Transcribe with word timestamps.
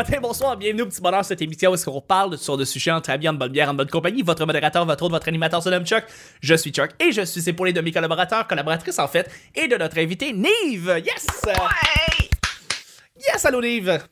matin, 0.00 0.18
bonsoir, 0.18 0.56
bienvenue 0.56 0.80
au 0.80 0.86
petit 0.86 1.02
bonheur 1.02 1.22
cette 1.22 1.42
émission 1.42 1.70
où 1.70 1.74
est-ce 1.74 1.84
qu'on 1.84 2.00
parle 2.00 2.38
sur 2.38 2.56
des 2.56 2.64
sujets 2.64 2.90
entre 2.90 3.10
amis, 3.10 3.28
en 3.28 3.34
bonne 3.34 3.52
bière, 3.52 3.68
en 3.68 3.74
bonne 3.74 3.90
compagnie. 3.90 4.22
Votre 4.22 4.46
modérateur, 4.46 4.86
votre 4.86 5.04
autre, 5.04 5.12
votre 5.12 5.28
animateur 5.28 5.62
se 5.62 5.68
nomme 5.68 5.84
Chuck. 5.84 6.04
Je 6.40 6.54
suis 6.54 6.70
Chuck 6.70 6.92
et 6.98 7.12
je 7.12 7.20
suis 7.20 7.46
épaulé 7.50 7.74
de 7.74 7.82
mes 7.82 7.92
collaborateurs, 7.92 8.46
collaboratrices 8.46 8.98
en 8.98 9.08
fait, 9.08 9.30
et 9.54 9.68
de 9.68 9.76
notre 9.76 9.98
invité 9.98 10.32
Nive. 10.32 11.02
Yes! 11.04 11.26
Yes, 13.28 13.44
allô 13.44 13.60
Nive! 13.60 14.02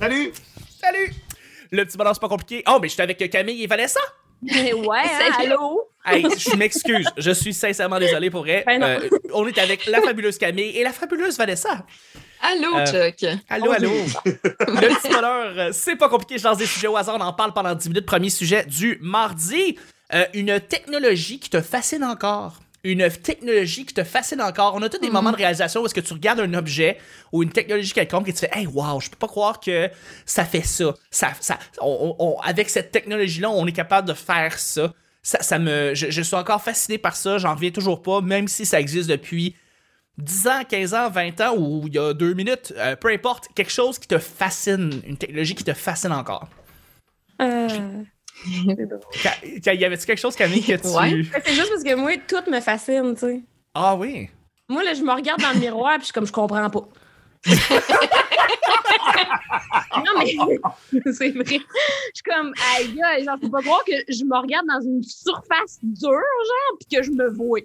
Salut! 0.00 0.32
Salut! 0.80 1.12
Le 1.70 1.84
petit 1.84 1.96
bonheur, 1.96 2.14
c'est 2.16 2.20
pas 2.20 2.28
compliqué. 2.28 2.64
Oh, 2.66 2.78
mais 2.82 2.88
je 2.88 2.94
suis 2.94 3.02
avec 3.02 3.30
Camille 3.30 3.62
et 3.62 3.68
Vanessa. 3.68 4.00
ouais, 4.42 4.98
hein, 4.98 5.32
allô? 5.38 5.92
Hey, 6.04 6.26
je 6.38 6.56
m'excuse, 6.56 7.08
je 7.16 7.30
suis 7.30 7.54
sincèrement 7.54 8.00
désolé 8.00 8.30
pour 8.30 8.40
vrai. 8.40 8.64
Ben. 8.66 8.82
Euh, 8.82 9.08
on 9.32 9.46
est 9.46 9.58
avec 9.58 9.86
la 9.86 10.02
fabuleuse 10.02 10.38
Camille 10.38 10.76
et 10.76 10.82
la 10.82 10.92
fabuleuse 10.92 11.38
Vanessa. 11.38 11.86
Allô, 12.40 12.76
Euh, 12.78 12.86
Chuck? 12.86 13.24
Allô, 13.48 13.72
allô? 13.72 13.90
Le 14.24 14.94
petit 14.94 15.08
bonheur, 15.08 15.52
euh, 15.56 15.70
c'est 15.72 15.96
pas 15.96 16.08
compliqué, 16.08 16.38
je 16.38 16.44
lance 16.44 16.58
des 16.58 16.66
sujets 16.66 16.86
au 16.88 16.96
hasard, 16.96 17.16
on 17.18 17.20
en 17.20 17.32
parle 17.32 17.52
pendant 17.52 17.74
10 17.74 17.88
minutes. 17.88 18.06
Premier 18.06 18.30
sujet 18.30 18.64
du 18.66 18.98
mardi. 19.00 19.78
Euh, 20.14 20.24
une 20.34 20.60
technologie 20.60 21.40
qui 21.40 21.50
te 21.50 21.60
fascine 21.60 22.04
encore. 22.04 22.60
Une 22.84 23.10
technologie 23.10 23.84
qui 23.84 23.94
te 23.94 24.04
fascine 24.04 24.40
encore. 24.40 24.74
On 24.76 24.82
a 24.82 24.88
tous 24.88 24.98
des 24.98 25.10
moments 25.10 25.32
de 25.32 25.36
réalisation 25.36 25.82
où 25.82 25.86
est-ce 25.86 25.94
que 25.94 26.00
tu 26.00 26.12
regardes 26.12 26.38
un 26.38 26.54
objet 26.54 26.98
ou 27.32 27.42
une 27.42 27.50
technologie 27.50 27.92
quelconque 27.92 28.28
et 28.28 28.32
tu 28.32 28.38
fais 28.38 28.50
Hey, 28.52 28.68
wow, 28.68 29.00
je 29.00 29.10
peux 29.10 29.16
pas 29.16 29.26
croire 29.26 29.58
que 29.58 29.90
ça 30.24 30.44
fait 30.44 30.62
ça. 30.62 30.94
ça, 31.10 31.32
ça 31.40 31.58
on- 31.80 32.14
on- 32.20 32.24
on- 32.24 32.40
avec 32.42 32.70
cette 32.70 32.92
technologie-là, 32.92 33.50
on 33.50 33.66
est 33.66 33.72
capable 33.72 34.06
de 34.06 34.14
faire 34.14 34.56
ça. 34.60 34.92
Ça, 35.22 35.42
ça 35.42 35.58
me, 35.58 35.92
je, 35.96 36.10
je 36.12 36.22
suis 36.22 36.36
encore 36.36 36.62
fasciné 36.62 36.98
par 36.98 37.16
ça, 37.16 37.38
j'en 37.38 37.56
reviens 37.56 37.70
toujours 37.72 38.00
pas, 38.00 38.20
même 38.20 38.46
si 38.46 38.64
ça 38.64 38.78
existe 38.78 39.08
depuis 39.10 39.56
10 40.18 40.46
ans, 40.48 40.62
15 40.68 40.94
ans, 40.94 41.10
20 41.10 41.40
ans 41.42 41.56
ou 41.56 41.84
il 41.86 41.94
y 41.94 41.98
a 41.98 42.14
deux 42.14 42.34
minutes, 42.34 42.72
euh, 42.76 42.96
peu 42.96 43.08
importe, 43.08 43.48
quelque 43.54 43.70
chose 43.70 43.98
qui 43.98 44.08
te 44.08 44.18
fascine, 44.18 45.02
une 45.06 45.16
technologie 45.16 45.54
qui 45.54 45.64
te 45.64 45.74
fascine 45.74 46.12
encore. 46.12 46.48
Euh, 47.42 47.68
Y 48.46 49.84
avait-tu 49.84 50.06
quelque 50.06 50.18
chose, 50.18 50.36
Camille, 50.36 50.62
que 50.62 50.76
tu. 50.76 50.88
Ouais. 50.88 51.22
c'est 51.44 51.54
juste 51.54 51.70
parce 51.70 51.82
que 51.82 51.94
moi, 51.94 52.12
tout 52.26 52.50
me 52.50 52.60
fascine, 52.60 53.14
tu 53.14 53.20
sais. 53.20 53.42
Ah 53.74 53.94
oui. 53.94 54.30
Moi, 54.68 54.82
là, 54.84 54.94
je 54.94 55.02
me 55.02 55.12
regarde 55.12 55.40
dans 55.40 55.52
le 55.52 55.60
miroir 55.60 55.92
puis 55.94 56.00
je 56.00 56.04
suis 56.06 56.12
comme, 56.12 56.26
je 56.26 56.32
comprends 56.32 56.70
pas. 56.70 56.88
non, 59.96 60.12
mais 60.18 60.26
c'est 61.12 61.30
vrai. 61.30 61.44
Je 61.44 61.58
suis 62.14 62.22
comme, 62.24 62.52
aïe, 62.74 62.94
gars, 62.94 63.22
genre, 63.22 63.38
faut 63.40 63.50
pas 63.50 63.62
croire 63.62 63.84
que 63.84 63.92
je 64.08 64.24
me 64.24 64.36
regarde 64.36 64.66
dans 64.66 64.80
une 64.80 65.02
surface 65.02 65.78
dure, 65.82 66.10
genre, 66.10 66.78
puis 66.80 66.96
que 66.96 67.02
je 67.02 67.10
me 67.10 67.28
vois. 67.30 67.60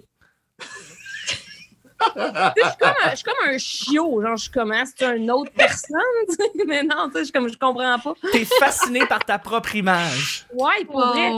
Je 2.16 2.62
suis 2.68 2.76
comme, 2.78 2.88
un- 3.04 3.10
je 3.10 3.14
suis 3.16 3.24
comme 3.24 3.48
un 3.48 3.58
chiot, 3.58 4.22
genre, 4.22 4.36
je 4.36 4.42
suis 4.42 4.50
comme, 4.50 4.72
hein, 4.72 4.84
c'est 4.96 5.16
une 5.16 5.30
autre 5.30 5.50
personne, 5.56 5.98
mais 6.66 6.82
non, 6.82 7.06
tu 7.08 7.12
sais, 7.14 7.18
je 7.20 7.24
suis 7.24 7.32
comme, 7.32 7.48
je 7.48 7.56
comprends 7.58 7.98
pas. 7.98 8.14
T'es 8.32 8.44
fasciné 8.44 9.06
par 9.06 9.24
ta 9.24 9.38
propre 9.38 9.74
image. 9.76 10.46
Ouais, 10.52 10.84
pour 10.84 11.00
vrai, 11.06 11.32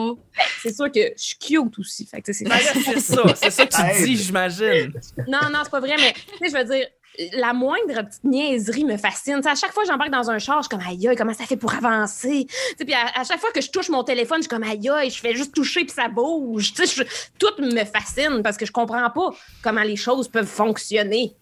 c'est 0.63 0.75
sûr 0.75 0.91
que 0.91 1.01
je 1.17 1.23
suis 1.23 1.37
cute 1.39 1.79
aussi, 1.79 2.07
fait 2.07 2.21
que, 2.21 2.27
tu 2.27 2.35
sais, 2.35 2.45
c'est 2.45 2.51
Ben 2.51 2.59
c'est 2.85 3.01
ça, 3.01 3.23
c'est 3.37 3.51
ça 3.51 3.67
que 3.67 3.75
tu 3.97 4.03
dis, 4.05 4.17
j'imagine. 4.17 4.93
Non, 5.29 5.51
non, 5.53 5.61
c'est 5.65 5.71
pas 5.71 5.81
vrai, 5.81 5.95
mais 5.99 6.13
tu 6.13 6.21
sais, 6.39 6.51
je 6.51 6.57
veux 6.57 6.65
dire, 6.77 6.87
la 7.33 7.53
moindre 7.53 8.03
petite 8.03 8.25
niaiserie 8.25 8.85
me 8.85 8.97
fascine. 8.97 9.37
Tu 9.37 9.43
sais, 9.45 9.49
à 9.51 9.55
chaque 9.55 9.73
fois 9.73 9.83
que 9.85 9.89
j'embarque 9.91 10.11
dans 10.11 10.31
un 10.31 10.39
char, 10.39 10.63
je 10.63 10.69
suis 10.69 10.77
comme 10.77 10.87
aïe, 10.87 11.09
aïe, 11.09 11.17
comment 11.17 11.35
ça 11.35 11.45
fait 11.47 11.57
pour 11.57 11.73
avancer? 11.75 12.47
Tu 12.49 12.55
sais, 12.79 12.85
Puis 12.85 12.95
à, 12.95 13.21
à 13.21 13.25
chaque 13.25 13.41
fois 13.41 13.51
que 13.53 13.61
je 13.61 13.71
touche 13.71 13.89
mon 13.89 14.03
téléphone, 14.05 14.39
je 14.39 14.43
suis 14.43 14.49
comme 14.49 14.63
aïe, 14.65 14.89
aïe, 14.89 15.11
je 15.11 15.19
fais 15.21 15.35
juste 15.35 15.55
toucher 15.55 15.85
puis 15.85 15.95
ça 15.95 16.09
bouge. 16.09 16.73
Je- 16.77 17.03
tout 17.39 17.53
me 17.63 17.85
fascine 17.85 18.43
parce 18.43 18.57
que 18.57 18.67
je 18.67 18.73
comprends 18.73 19.09
pas 19.11 19.31
comment 19.63 19.83
les 19.83 19.97
choses 19.97 20.29
peuvent 20.29 20.47
fonctionner. 20.47 21.35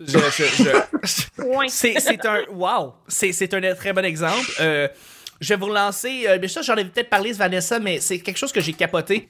Je, 0.00 0.18
je- 0.18 1.42
Point. 1.42 1.66
C'est, 1.68 2.26
un. 2.26 2.40
Wow! 2.50 2.94
C'est, 3.08 3.32
c'est 3.32 3.52
un 3.54 3.74
très 3.74 3.92
bon 3.92 4.04
exemple. 4.04 4.50
Euh, 4.60 4.88
je 5.40 5.48
vais 5.54 5.56
vous 5.60 5.66
relancer. 5.66 6.24
Euh, 6.26 6.38
mais 6.40 6.48
ça, 6.48 6.62
j'en 6.62 6.76
ai 6.76 6.84
peut-être 6.84 7.10
parlé, 7.10 7.32
Vanessa, 7.32 7.78
mais 7.78 8.00
c'est 8.00 8.18
quelque 8.20 8.36
chose 8.38 8.52
que 8.52 8.60
j'ai 8.60 8.72
capoté. 8.72 9.28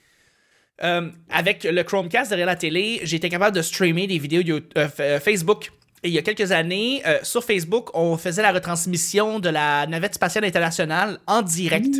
Euh, 0.83 1.11
avec 1.31 1.65
le 1.65 1.83
Chromecast 1.85 2.31
derrière 2.31 2.47
la 2.47 2.57
télé, 2.57 3.01
j'ai 3.05 3.17
été 3.17 3.29
capable 3.29 3.55
de 3.57 3.63
streamer 3.63 4.07
des 4.07 4.19
vidéos 4.19 4.61
euh, 4.77 4.89
euh, 5.01 5.21
Facebook. 5.21 5.71
Et 6.03 6.09
il 6.09 6.15
y 6.15 6.19
a 6.19 6.23
quelques 6.23 6.51
années, 6.51 7.01
euh, 7.07 7.21
sur 7.23 7.45
Facebook, 7.45 7.91
on 7.95 8.17
faisait 8.17 8.43
la 8.43 8.51
retransmission 8.51 9.39
de 9.39 9.49
la 9.49 9.87
navette 9.87 10.15
spatiale 10.15 10.45
internationale 10.45 11.19
en 11.29 11.43
direct. 11.43 11.95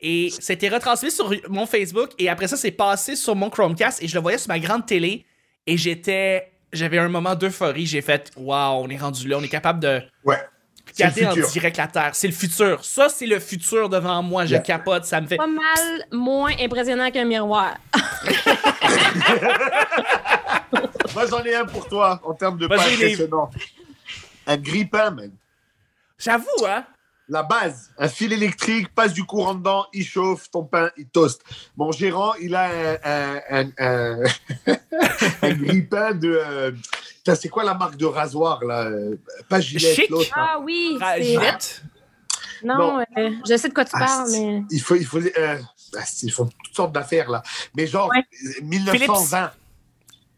Et 0.00 0.30
c'était 0.40 0.68
retransmis 0.68 1.12
sur 1.12 1.32
mon 1.48 1.66
Facebook. 1.66 2.10
Et 2.18 2.28
après 2.28 2.48
ça, 2.48 2.56
c'est 2.56 2.72
passé 2.72 3.14
sur 3.14 3.36
mon 3.36 3.50
Chromecast. 3.50 4.02
Et 4.02 4.08
je 4.08 4.14
le 4.14 4.20
voyais 4.20 4.38
sur 4.38 4.48
ma 4.48 4.58
grande 4.58 4.86
télé. 4.86 5.24
Et 5.66 5.76
j'étais. 5.76 6.50
J'avais 6.72 6.98
un 6.98 7.08
moment 7.08 7.34
d'euphorie. 7.34 7.86
J'ai 7.86 8.00
fait 8.00 8.32
Waouh, 8.36 8.82
on 8.82 8.88
est 8.88 8.96
rendu 8.96 9.28
là. 9.28 9.36
On 9.38 9.42
est 9.42 9.48
capable 9.48 9.80
de 9.80 10.00
Ouais. 10.24 10.38
C'est 10.94 11.04
le 11.04 11.10
regarder 11.10 11.42
en 11.42 11.48
direct 11.48 11.76
la 11.76 11.86
Terre. 11.86 12.10
C'est 12.14 12.26
le 12.28 12.32
futur. 12.34 12.84
Ça, 12.84 13.08
c'est 13.08 13.26
le 13.26 13.38
futur 13.40 13.88
devant 13.88 14.22
moi. 14.22 14.44
Je 14.46 14.50
Yeah. 14.52 14.60
capote. 14.60 15.04
Ça 15.04 15.20
me 15.20 15.26
fait. 15.26 15.36
Pas 15.36 15.46
mal 15.46 16.06
moins 16.12 16.52
impressionnant 16.60 17.10
qu'un 17.10 17.24
miroir. 17.24 17.76
Moi, 21.14 21.26
j'en 21.28 21.42
ai 21.44 21.54
un 21.54 21.64
pour 21.66 21.88
toi 21.88 22.20
en 22.24 22.34
termes 22.34 22.58
de 22.58 22.66
pas 22.66 22.76
impressionnant. 22.76 23.50
Un 24.46 24.56
grippin, 24.56 25.10
man. 25.10 25.30
J'avoue, 26.18 26.46
hein. 26.66 26.84
La 27.32 27.44
base, 27.44 27.92
un 27.96 28.08
fil 28.08 28.32
électrique, 28.32 28.92
passe 28.92 29.12
du 29.12 29.22
courant 29.24 29.54
dedans, 29.54 29.86
il 29.92 30.04
chauffe, 30.04 30.50
ton 30.50 30.64
pain, 30.64 30.90
il 30.96 31.06
toast. 31.06 31.42
Mon 31.76 31.92
gérant, 31.92 32.34
il 32.34 32.56
a 32.56 32.64
un, 32.64 32.96
un, 33.04 33.40
un, 33.50 33.70
un, 33.78 34.24
un 35.42 35.52
grippin 35.54 36.12
de. 36.12 36.28
euh, 36.44 36.72
c'est 37.36 37.48
quoi 37.48 37.62
la 37.62 37.74
marque 37.74 37.96
de 37.96 38.06
rasoir, 38.06 38.64
là? 38.64 38.90
Pas 39.48 39.60
Gillette, 39.60 39.94
Chic. 39.94 40.10
l'autre. 40.10 40.30
Ah 40.34 40.58
oui. 40.60 40.98
Gillette? 41.20 41.82
Non, 42.64 42.76
Non. 42.98 43.04
euh, 43.16 43.30
je 43.48 43.56
sais 43.56 43.68
de 43.68 43.74
quoi 43.74 43.84
tu 43.84 43.92
Ah, 43.94 44.00
parles, 44.04 44.30
mais... 44.32 44.62
Il 44.72 44.80
faut, 44.82 44.96
il 44.96 45.06
faut, 45.06 45.18
euh, 45.20 45.58
ah, 45.96 46.04
c'est- 46.04 46.26
ils 46.26 46.32
font 46.32 46.46
toutes 46.64 46.74
sortes 46.74 46.92
d'affaires 46.92 47.30
là, 47.30 47.42
mais 47.76 47.86
genre 47.86 48.08
Ouais. 48.10 48.24
1920. 48.62 49.52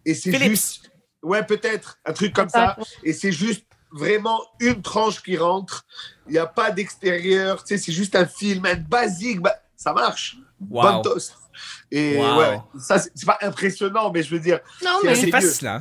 Et 0.05 0.15
c'est 0.15 0.33
juste, 0.39 0.91
ouais 1.23 1.43
peut-être 1.45 1.99
un 2.05 2.13
truc 2.13 2.33
comme 2.35 2.49
ça. 2.51 2.77
Et 3.03 3.13
c'est 3.13 3.33
juste 3.33 3.65
vraiment 3.93 4.41
une 4.61 4.81
tranche 4.83 5.23
qui 5.23 5.37
rentre. 5.37 5.85
Il 6.27 6.33
n'y 6.33 6.39
a 6.39 6.47
pas 6.47 6.71
d'extérieur. 6.71 7.63
Tu 7.65 7.69
sais, 7.77 7.79
c'est 7.79 7.93
juste 7.93 8.15
un 8.17 8.27
film, 8.27 8.65
un 8.67 8.77
basique. 8.77 9.41
Bah, 9.41 9.55
ça 9.77 9.93
marche. 9.93 10.37
Wow. 10.71 10.83
Bonne 10.83 11.03
toast. 11.03 11.35
Et 11.91 12.17
Wow. 12.17 12.39
ouais, 12.39 12.61
ça 12.81 12.99
c'est 12.99 13.27
pas 13.27 13.39
impressionnant, 13.43 14.11
mais 14.13 14.23
je 14.23 14.31
veux 14.35 14.41
dire, 14.41 14.61
Non, 14.83 14.99
mais 15.05 15.15
C'est 15.15 15.27
mieux. 15.27 15.33
fascinant. 15.33 15.81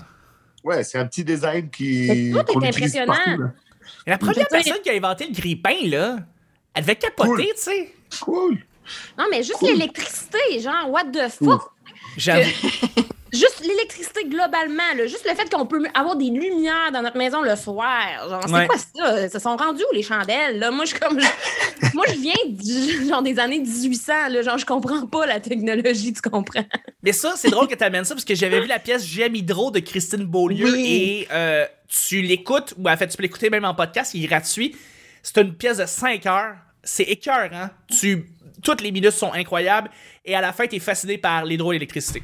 ouais, 0.64 0.84
c'est 0.84 0.98
un 0.98 1.06
petit 1.06 1.24
design 1.24 1.70
qui. 1.70 2.32
Tout 2.34 2.64
est 2.64 2.68
impressionnant. 2.68 3.14
partout, 3.14 3.44
la 4.06 4.18
première 4.18 4.48
personne 4.48 4.82
qui 4.84 4.90
a 4.90 4.94
inventé 4.94 5.28
le 5.28 5.34
grille-pain, 5.34 5.88
là, 5.88 6.18
elle 6.74 6.84
devait 6.84 6.96
capoter, 6.96 7.30
Cool. 7.30 7.46
tu 7.46 7.52
sais. 7.56 7.94
Cool. 8.22 8.58
Non, 9.18 9.26
mais 9.32 9.44
juste 9.44 9.60
Cool. 9.60 9.70
l'électricité, 9.70 10.60
genre, 10.60 10.90
what 10.90 11.06
the 11.06 11.30
fuck? 11.30 11.72
J'avoue. 12.18 12.50
L'électricité 13.64 14.24
globalement, 14.26 14.84
là, 14.98 15.06
juste 15.08 15.26
le 15.30 15.36
fait 15.36 15.50
qu'on 15.54 15.66
peut 15.66 15.84
avoir 15.94 16.16
des 16.16 16.30
lumières 16.30 16.92
dans 16.92 17.02
notre 17.02 17.18
maison 17.18 17.42
le 17.42 17.56
soir. 17.56 18.02
Genre, 18.30 18.42
c'est 18.46 18.52
Ouais. 18.54 18.68
quoi 18.68 18.78
ça? 18.78 19.30
Ça 19.30 19.40
sont 19.40 19.56
rendus 19.56 19.84
où 19.92 19.96
les 19.96 20.04
chandelles? 20.04 20.60
Là? 20.60 20.72
Moi, 20.72 20.86
je 20.86 20.92
suis 20.92 21.00
comme. 21.00 21.20
je- 21.20 21.88
moi, 21.94 22.06
je 22.08 22.20
viens 22.20 22.34
du- 22.48 23.08
genre, 23.08 23.22
des 23.22 23.38
années 23.40 23.60
1800. 23.60 24.30
Là, 24.30 24.42
genre, 24.42 24.58
je 24.58 24.66
comprends 24.66 25.06
pas 25.06 25.26
la 25.26 25.40
technologie, 25.40 26.14
tu 26.14 26.22
comprends? 26.22 26.66
Mais 27.04 27.14
ça, 27.14 27.34
c'est 27.36 27.50
drôle 27.50 27.68
que 27.68 27.76
tu 27.76 27.84
amènes 27.84 28.06
ça 28.06 28.16
parce 28.16 28.26
que 28.26 28.36
j'avais 28.36 28.62
vu 28.62 28.68
la 28.68 28.80
pièce 28.80 29.06
J'aime 29.06 29.36
Hydro 29.36 29.72
de 29.72 29.80
Christine 29.80 30.26
Beaulieu 30.26 30.72
Oui. 30.72 30.86
et 30.88 31.28
euh, 31.32 31.66
tu 31.88 32.22
l'écoutes, 32.22 32.74
ou 32.78 32.90
en 32.90 32.98
fait, 32.98 33.08
tu 33.08 33.18
peux 33.18 33.24
l'écouter 33.24 33.50
même 33.50 33.66
en 33.66 33.74
podcast, 33.76 34.14
il 34.14 34.24
est 34.24 34.28
gratuit. 34.28 34.76
C'est 35.24 35.38
une 35.42 35.54
pièce 35.54 35.78
de 35.78 35.86
5 35.86 36.26
heures. 36.26 36.56
C'est 36.84 37.04
écœurant. 37.04 37.70
Tu, 37.90 38.26
toutes 38.64 38.82
les 38.82 38.92
minutes 38.92 39.12
sont 39.12 39.32
incroyables 39.34 39.90
et 40.26 40.36
à 40.36 40.42
la 40.42 40.52
fin, 40.52 40.66
tu 40.68 40.78
es 40.78 40.80
fasciné 40.80 41.18
par 41.20 41.46
l'hydroélectricité. 41.46 42.24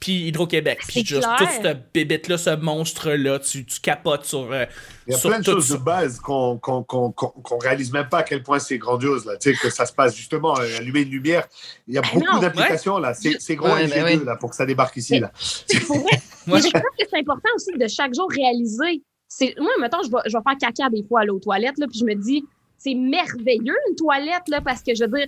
Puis 0.00 0.28
Hydro-Québec. 0.28 0.80
Puis 0.86 1.04
juste 1.04 1.22
clair. 1.22 1.36
toute 1.38 1.48
cette 1.62 1.92
bébête-là, 1.92 2.38
ce 2.38 2.50
monstre-là, 2.56 3.38
tu, 3.38 3.64
tu 3.64 3.80
capotes 3.80 4.24
sur, 4.24 4.52
euh, 4.52 4.64
Il 5.06 5.12
y 5.12 5.14
a 5.14 5.18
sur 5.18 5.30
plein 5.30 5.38
de 5.38 5.44
choses 5.44 5.68
ça. 5.68 5.76
de 5.76 5.82
base 5.82 6.20
qu'on 6.20 6.58
qu'on 6.58 6.82
qu'on 6.82 7.10
qu'on 7.12 7.30
qu'on 7.30 7.58
réalise 7.58 7.92
même 7.92 8.08
pas 8.08 8.18
à 8.18 8.22
quel 8.22 8.42
point 8.42 8.58
c'est 8.58 8.78
grandiose 8.78 9.24
là. 9.24 9.36
Tu 9.36 9.52
sais 9.52 9.58
que 9.60 9.70
ça 9.70 9.86
se 9.86 9.92
passe 9.92 10.14
justement 10.14 10.58
euh, 10.58 10.78
allumer 10.78 11.00
une 11.00 11.10
lumière. 11.10 11.48
Il 11.88 11.94
y 11.94 11.98
a 11.98 12.02
Ben 12.02 12.08
beaucoup 12.14 12.40
d'applications 12.40 12.98
là. 12.98 13.14
C'est 13.14 13.40
c'est 13.40 13.56
gros 13.56 13.68
Ouais, 13.68 13.86
LG2 13.86 14.02
ben 14.04 14.24
là 14.24 14.36
pour 14.36 14.50
que 14.50 14.56
ça 14.56 14.66
débarque 14.66 14.96
ici 14.96 15.18
là. 15.18 15.32
Pour 15.86 15.98
vrai, 15.98 16.20
Ouais. 16.46 16.60
Mais 16.62 16.68
je 16.68 16.70
pense 16.70 16.82
que 16.82 17.04
c'est 17.10 17.18
important 17.18 17.48
aussi 17.56 17.72
de 17.76 17.88
chaque 17.88 18.14
jour 18.14 18.30
réaliser. 18.30 19.02
Moi, 19.58 19.70
mettons, 19.80 20.02
je 20.04 20.10
vais, 20.10 20.18
je 20.26 20.36
vais 20.36 20.42
faire 20.44 20.58
caca 20.60 20.88
des 20.90 21.02
fois 21.02 21.22
à 21.22 21.24
l'eau 21.24 21.40
toilette, 21.40 21.76
là, 21.78 21.86
puis 21.88 21.98
je 21.98 22.04
me 22.04 22.14
dis, 22.14 22.44
c'est 22.78 22.94
merveilleux 22.94 23.76
une 23.88 23.96
toilette, 23.96 24.48
là, 24.48 24.60
parce 24.60 24.82
que 24.82 24.94
je 24.94 25.04
veux 25.04 25.18
dire, 25.18 25.26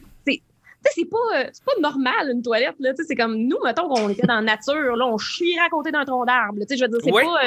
c'est. 0.85 0.91
Tu 0.91 0.95
sais, 0.95 1.01
c'est 1.03 1.11
pas, 1.11 1.39
euh, 1.41 1.51
c'est 1.53 1.65
pas 1.65 1.81
normal 1.81 2.31
une 2.33 2.43
toilette, 2.43 2.77
là. 2.79 2.91
Tu 2.93 3.03
sais, 3.03 3.09
c'est 3.09 3.15
comme 3.17 3.37
nous, 3.37 3.57
mettons 3.65 3.89
qu'on 3.89 4.09
était 4.09 4.27
dans 4.27 4.37
la 4.37 4.43
nature, 4.43 4.97
là, 4.97 5.07
on 5.07 5.19
chierait 5.19 5.67
à 5.67 5.69
côté 5.69 5.91
d'un 5.91 6.05
tronc 6.05 6.25
d'arbre. 6.25 6.59
là. 6.61 6.67
Tu 6.67 6.75
sais, 6.75 6.79
je 6.79 6.85
veux 6.85 6.89
dire, 6.91 7.01
c'est 7.03 7.13
Ouais. 7.13 7.25
pas. 7.25 7.45
euh, 7.45 7.47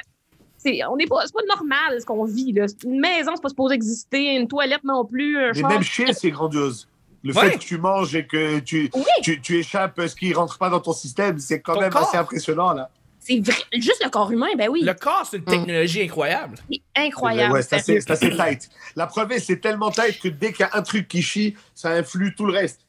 c'est, 0.57 0.86
on 0.86 0.95
n'est 0.95 1.07
pas, 1.07 1.25
c'est 1.25 1.33
pas 1.33 1.42
normal 1.48 2.00
ce 2.00 2.06
qu'on 2.06 2.24
vit, 2.25 2.51
là. 2.54 2.66
Une 2.83 3.00
maison, 3.00 3.31
c'est 3.36 3.42
pas 3.42 3.50
supposé 3.50 3.74
exister, 3.75 4.36
une 4.36 4.48
toilette 4.48 4.83
non 4.83 5.06
plus, 5.06 5.38
un 5.38 5.51
Mais 5.56 5.63
même 5.63 5.81
chier 5.81 6.13
c'est 6.13 6.30
grandiose. 6.30 6.88
Le 7.24 7.33
Ouais. 7.36 7.50
fait 7.51 7.57
que 7.57 7.63
tu 7.63 7.78
manges 7.78 8.16
et 8.16 8.25
que 8.28 8.60
tu, 8.60 8.89
Oui. 8.94 9.04
tu, 9.24 9.39
tu 9.42 9.57
échappes 9.57 10.00
ce 10.07 10.16
qui 10.16 10.34
rentre 10.34 10.57
pas 10.60 10.69
dans 10.69 10.80
ton 10.80 10.94
système, 10.94 11.38
c'est 11.39 11.62
quand 11.62 11.74
Ton 11.75 11.81
même 11.81 11.92
corps. 11.92 12.07
assez 12.07 12.18
impressionnant 12.18 12.74
là. 12.74 12.89
C'est 13.19 13.39
vrai. 13.39 13.54
Juste 13.74 14.04
le 14.04 14.10
corps 14.10 14.31
humain, 14.31 14.48
ben 14.57 14.68
oui. 14.69 14.81
Le 14.81 14.95
corps, 14.95 15.27
c'est 15.30 15.38
une 15.38 15.44
technologie 15.45 16.01
incroyable. 16.01 16.56
C'est 16.72 16.81
incroyable. 16.95 17.54
Ouais, 17.54 17.62
c'est 17.62 17.75
assez, 17.75 18.01
c'est 18.01 18.10
assez 18.12 18.31
tight. 18.31 18.68
La 18.95 19.06
preuve 19.06 19.31
est, 19.34 19.39
c'est 19.39 19.57
tellement 19.57 19.92
tight 19.92 20.19
que 20.19 20.27
dès 20.30 20.51
qu'il 20.51 20.62
y 20.62 20.63
a 20.63 20.72
un 20.75 20.81
truc 20.81 21.07
qui 21.07 21.22
chie, 21.22 21.56
ça 21.75 21.92
influe 21.92 22.34
tout 22.36 22.48
le 22.48 22.54
reste. 22.54 22.81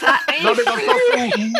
Ça 0.00 0.18
non, 0.42 0.52
mais 0.56 0.64
dans 0.64 0.74
le 0.74 0.82
sens 0.82 1.00
où. 1.14 1.52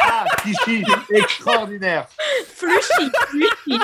Ah, 0.00 0.24
chie, 0.64 0.84
extraordinaire. 1.10 2.06
influchit, 2.40 3.10
influchit. 3.22 3.80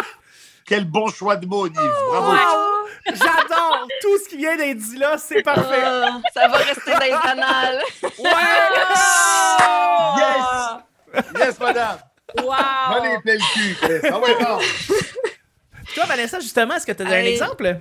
Quel 0.67 0.85
bon 0.85 1.09
choix 1.09 1.37
de 1.37 1.47
mots, 1.47 1.69
Nive. 1.69 1.79
Bravo. 2.09 2.33
Wow. 2.33 2.89
J'adore 3.07 3.87
tout 4.01 4.19
ce 4.19 4.29
qui 4.29 4.37
vient 4.37 4.57
d'être 4.57 4.79
dit 4.79 4.97
là, 4.97 5.17
c'est 5.19 5.43
parfait. 5.43 5.83
Ah, 5.85 6.21
ça 6.35 6.49
va 6.49 6.57
rester 6.59 6.91
dans 6.91 6.99
les 6.99 7.13
annales. 7.13 7.83
Ouais! 8.03 8.31
Yes, 11.39 11.59
madame. 11.61 11.99
Wow. 12.43 12.53
Allez, 12.53 13.19
plein 13.23 13.35
le 13.35 13.53
cul. 13.53 13.77
Toi, 15.95 16.05
Vanessa, 16.07 16.41
justement, 16.41 16.75
est-ce 16.75 16.87
que 16.87 16.93
tu 16.93 17.03
as 17.03 17.07
un 17.07 17.25
exemple? 17.25 17.81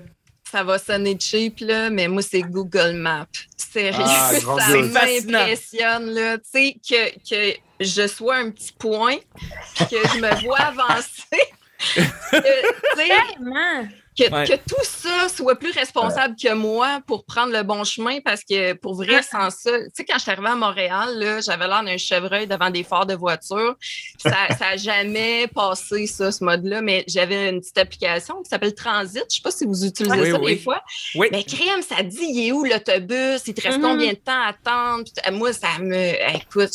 Ça 0.52 0.64
va 0.64 0.78
sonner 0.78 1.18
cheap, 1.20 1.60
là, 1.62 1.90
mais 1.90 2.08
moi, 2.08 2.22
c'est 2.22 2.42
Google 2.42 2.94
Maps. 2.94 3.26
Sérieux, 3.58 4.04
Ah, 4.06 4.32
ça 4.40 4.78
m'impressionne, 4.78 6.12
là. 6.12 6.38
Tu 6.38 6.44
sais, 6.52 6.76
que, 6.88 7.20
que 7.54 7.58
je 7.80 8.08
sois 8.08 8.38
un 8.38 8.52
petit 8.52 8.72
point, 8.74 9.18
que 9.90 9.96
je 10.14 10.20
me 10.20 10.44
vois 10.46 10.60
avancer. 10.60 11.44
que, 11.96 12.96
Tellement. 12.96 13.90
Que, 14.18 14.32
Ouais. 14.32 14.46
que 14.48 14.56
tout 14.56 14.84
ça 14.84 15.28
soit 15.30 15.56
plus 15.60 15.72
responsable 15.72 16.36
que 16.42 16.54
moi 16.54 17.02
pour 17.06 17.26
prendre 17.26 17.52
le 17.52 17.64
bon 17.64 17.84
chemin 17.84 18.20
parce 18.24 18.42
que 18.44 18.74
pour 18.74 18.96
vrai, 18.96 19.22
sans 19.22 19.50
ça, 19.50 19.72
tu 19.80 19.90
sais, 19.94 20.06
quand 20.06 20.16
je 20.18 20.22
suis 20.24 20.32
arrivée 20.32 20.48
à 20.50 20.56
Montréal, 20.56 21.18
là, 21.20 21.42
j'avais 21.42 21.68
l'air 21.68 21.84
d'un 21.84 21.98
chevreuil 21.98 22.48
devant 22.48 22.70
des 22.70 22.84
phares 22.84 23.06
de 23.06 23.14
voiture. 23.16 23.76
Ça 24.20 24.30
n'a 24.60 24.78
jamais 24.78 25.48
passé, 25.48 26.08
ça, 26.08 26.32
ce 26.32 26.44
mode-là, 26.44 26.82
mais 26.82 27.04
j'avais 27.08 27.50
une 27.50 27.60
petite 27.60 27.78
application 27.78 28.42
qui 28.42 28.50
s'appelle 28.50 28.74
Transit. 28.74 29.24
Je 29.30 29.36
sais 29.38 29.42
pas 29.42 29.52
si 29.52 29.66
vous 29.66 29.86
utilisez 29.86 30.22
Oui, 30.22 30.32
ça 30.32 30.40
oui. 30.40 30.56
des 30.56 30.62
fois. 30.62 30.82
Oui. 31.16 31.28
Mais 31.32 31.44
crème, 31.44 31.82
ça 31.82 32.02
dit, 32.04 32.18
il 32.22 32.48
est 32.48 32.52
où 32.52 32.64
l'autobus? 32.64 33.42
Il 33.48 33.54
te 33.54 33.62
reste 33.62 33.78
Mhm. 33.80 33.84
combien 33.84 34.12
de 34.14 34.18
temps 34.18 34.42
à 34.42 34.50
attendre? 34.50 35.04
Puis, 35.04 35.14
euh, 35.28 35.32
moi, 35.38 35.52
ça 35.54 35.68
me. 35.80 36.36
Écoute, 36.36 36.72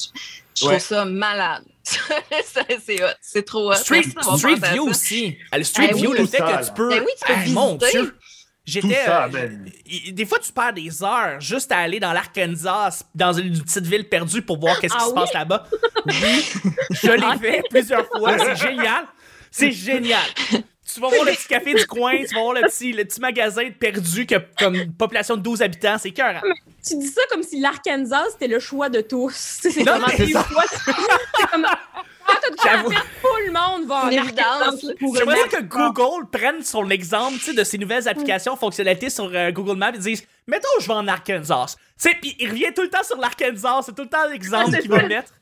je, 0.54 0.60
je 0.62 0.66
Ouais. 0.66 0.76
trouve 0.78 0.86
ça 0.98 1.04
malade. 1.04 1.62
C'est 2.84 3.02
hot. 3.02 3.06
C'est 3.20 3.44
trop 3.44 3.70
hot. 3.72 3.76
Street, 3.76 4.02
View 4.02 4.84
ça. 4.84 4.90
aussi. 4.90 5.36
Ah, 5.52 5.58
Le 5.58 5.64
Street 5.64 5.88
Eh 5.90 5.94
View, 5.94 6.10
oui, 6.12 6.18
le 6.20 6.26
fait 6.26 6.38
ça, 6.38 6.44
que 6.46 6.50
là. 6.52 6.64
tu 6.64 6.72
peux. 6.72 6.90
Eh 6.92 7.00
oui, 7.00 7.06
tu 7.18 7.26
peux 7.26 7.38
Ah, 7.38 7.48
mon. 7.50 7.74
Dieu. 7.76 8.16
J'étais. 8.66 8.98
euh, 9.08 9.48
des 10.12 10.26
fois, 10.26 10.38
tu 10.38 10.52
perds 10.52 10.74
des 10.74 11.02
heures 11.02 11.40
juste 11.40 11.72
à 11.72 11.78
aller 11.78 11.98
dans 11.98 12.12
l'Arkansas, 12.12 13.02
dans 13.14 13.32
une 13.32 13.58
petite 13.60 13.86
ville 13.86 14.08
perdue 14.08 14.42
pour 14.42 14.60
voir 14.60 14.78
qu'est-ce 14.78 14.94
qui 14.94 15.00
Ah 15.02 15.08
se 15.08 15.14
passe 15.14 15.32
là-bas. 15.34 15.66
Oui, 16.06 16.52
je 17.02 17.10
l'ai 17.10 17.38
fait 17.38 17.62
plusieurs 17.68 18.06
fois. 18.06 18.38
C'est 18.38 18.56
génial. 18.56 19.04
C'est 19.50 19.72
génial. 19.72 20.20
Tu 20.92 21.00
vas 21.00 21.08
voir 21.08 21.24
le 21.24 21.32
petit 21.32 21.48
café 21.48 21.74
du 21.74 21.86
coin, 21.86 22.16
tu 22.18 22.34
vas 22.34 22.40
voir 22.40 22.54
le 22.54 22.62
petit, 22.62 22.92
le 22.92 23.04
petit 23.04 23.20
magasin 23.20 23.62
perdu 23.78 24.26
qui 24.26 24.34
a 24.34 24.40
comme 24.58 24.74
une 24.74 24.92
population 24.92 25.36
de 25.36 25.42
12 25.42 25.62
habitants. 25.62 25.96
C'est 25.98 26.10
cœur. 26.10 26.42
Tu 26.86 26.96
dis 26.96 27.08
ça 27.08 27.22
comme 27.30 27.42
si 27.42 27.60
l'Arkansas 27.60 28.30
c'était 28.32 28.48
le 28.48 28.58
choix 28.58 28.88
de 28.88 29.00
tous. 29.00 29.32
C'est 29.60 29.84
comme. 29.84 31.66
Ah, 32.32 32.38
J'avoue. 32.64 32.90
tout 32.90 33.28
le 33.46 33.52
monde 33.52 33.88
va 33.88 34.04
en 34.04 34.16
Arkansas 34.16 34.86
J'aimerais 35.16 35.48
que 35.48 35.62
Google 35.62 36.28
prenne 36.30 36.62
son 36.62 36.88
exemple 36.90 37.34
tu 37.34 37.46
sais, 37.46 37.54
de 37.54 37.64
ses 37.64 37.76
nouvelles 37.76 38.06
applications, 38.06 38.56
fonctionnalités 38.56 39.10
sur 39.10 39.30
euh, 39.34 39.50
Google 39.50 39.76
Maps 39.76 39.92
et 39.92 39.98
dise 39.98 40.24
Mettons, 40.46 40.68
je 40.80 40.86
vais 40.86 40.94
en 40.94 41.08
Arkansas. 41.08 41.74
Tu 41.76 42.08
sais, 42.08 42.16
puis 42.20 42.36
il 42.38 42.48
revient 42.48 42.72
tout 42.74 42.82
le 42.82 42.90
temps 42.90 43.02
sur 43.02 43.18
l'Arkansas. 43.18 43.82
C'est 43.86 43.94
tout 43.94 44.02
le 44.02 44.08
temps 44.08 44.26
l'exemple 44.30 44.78
qu'il 44.78 44.90
va 44.90 45.02
mettre. 45.02 45.32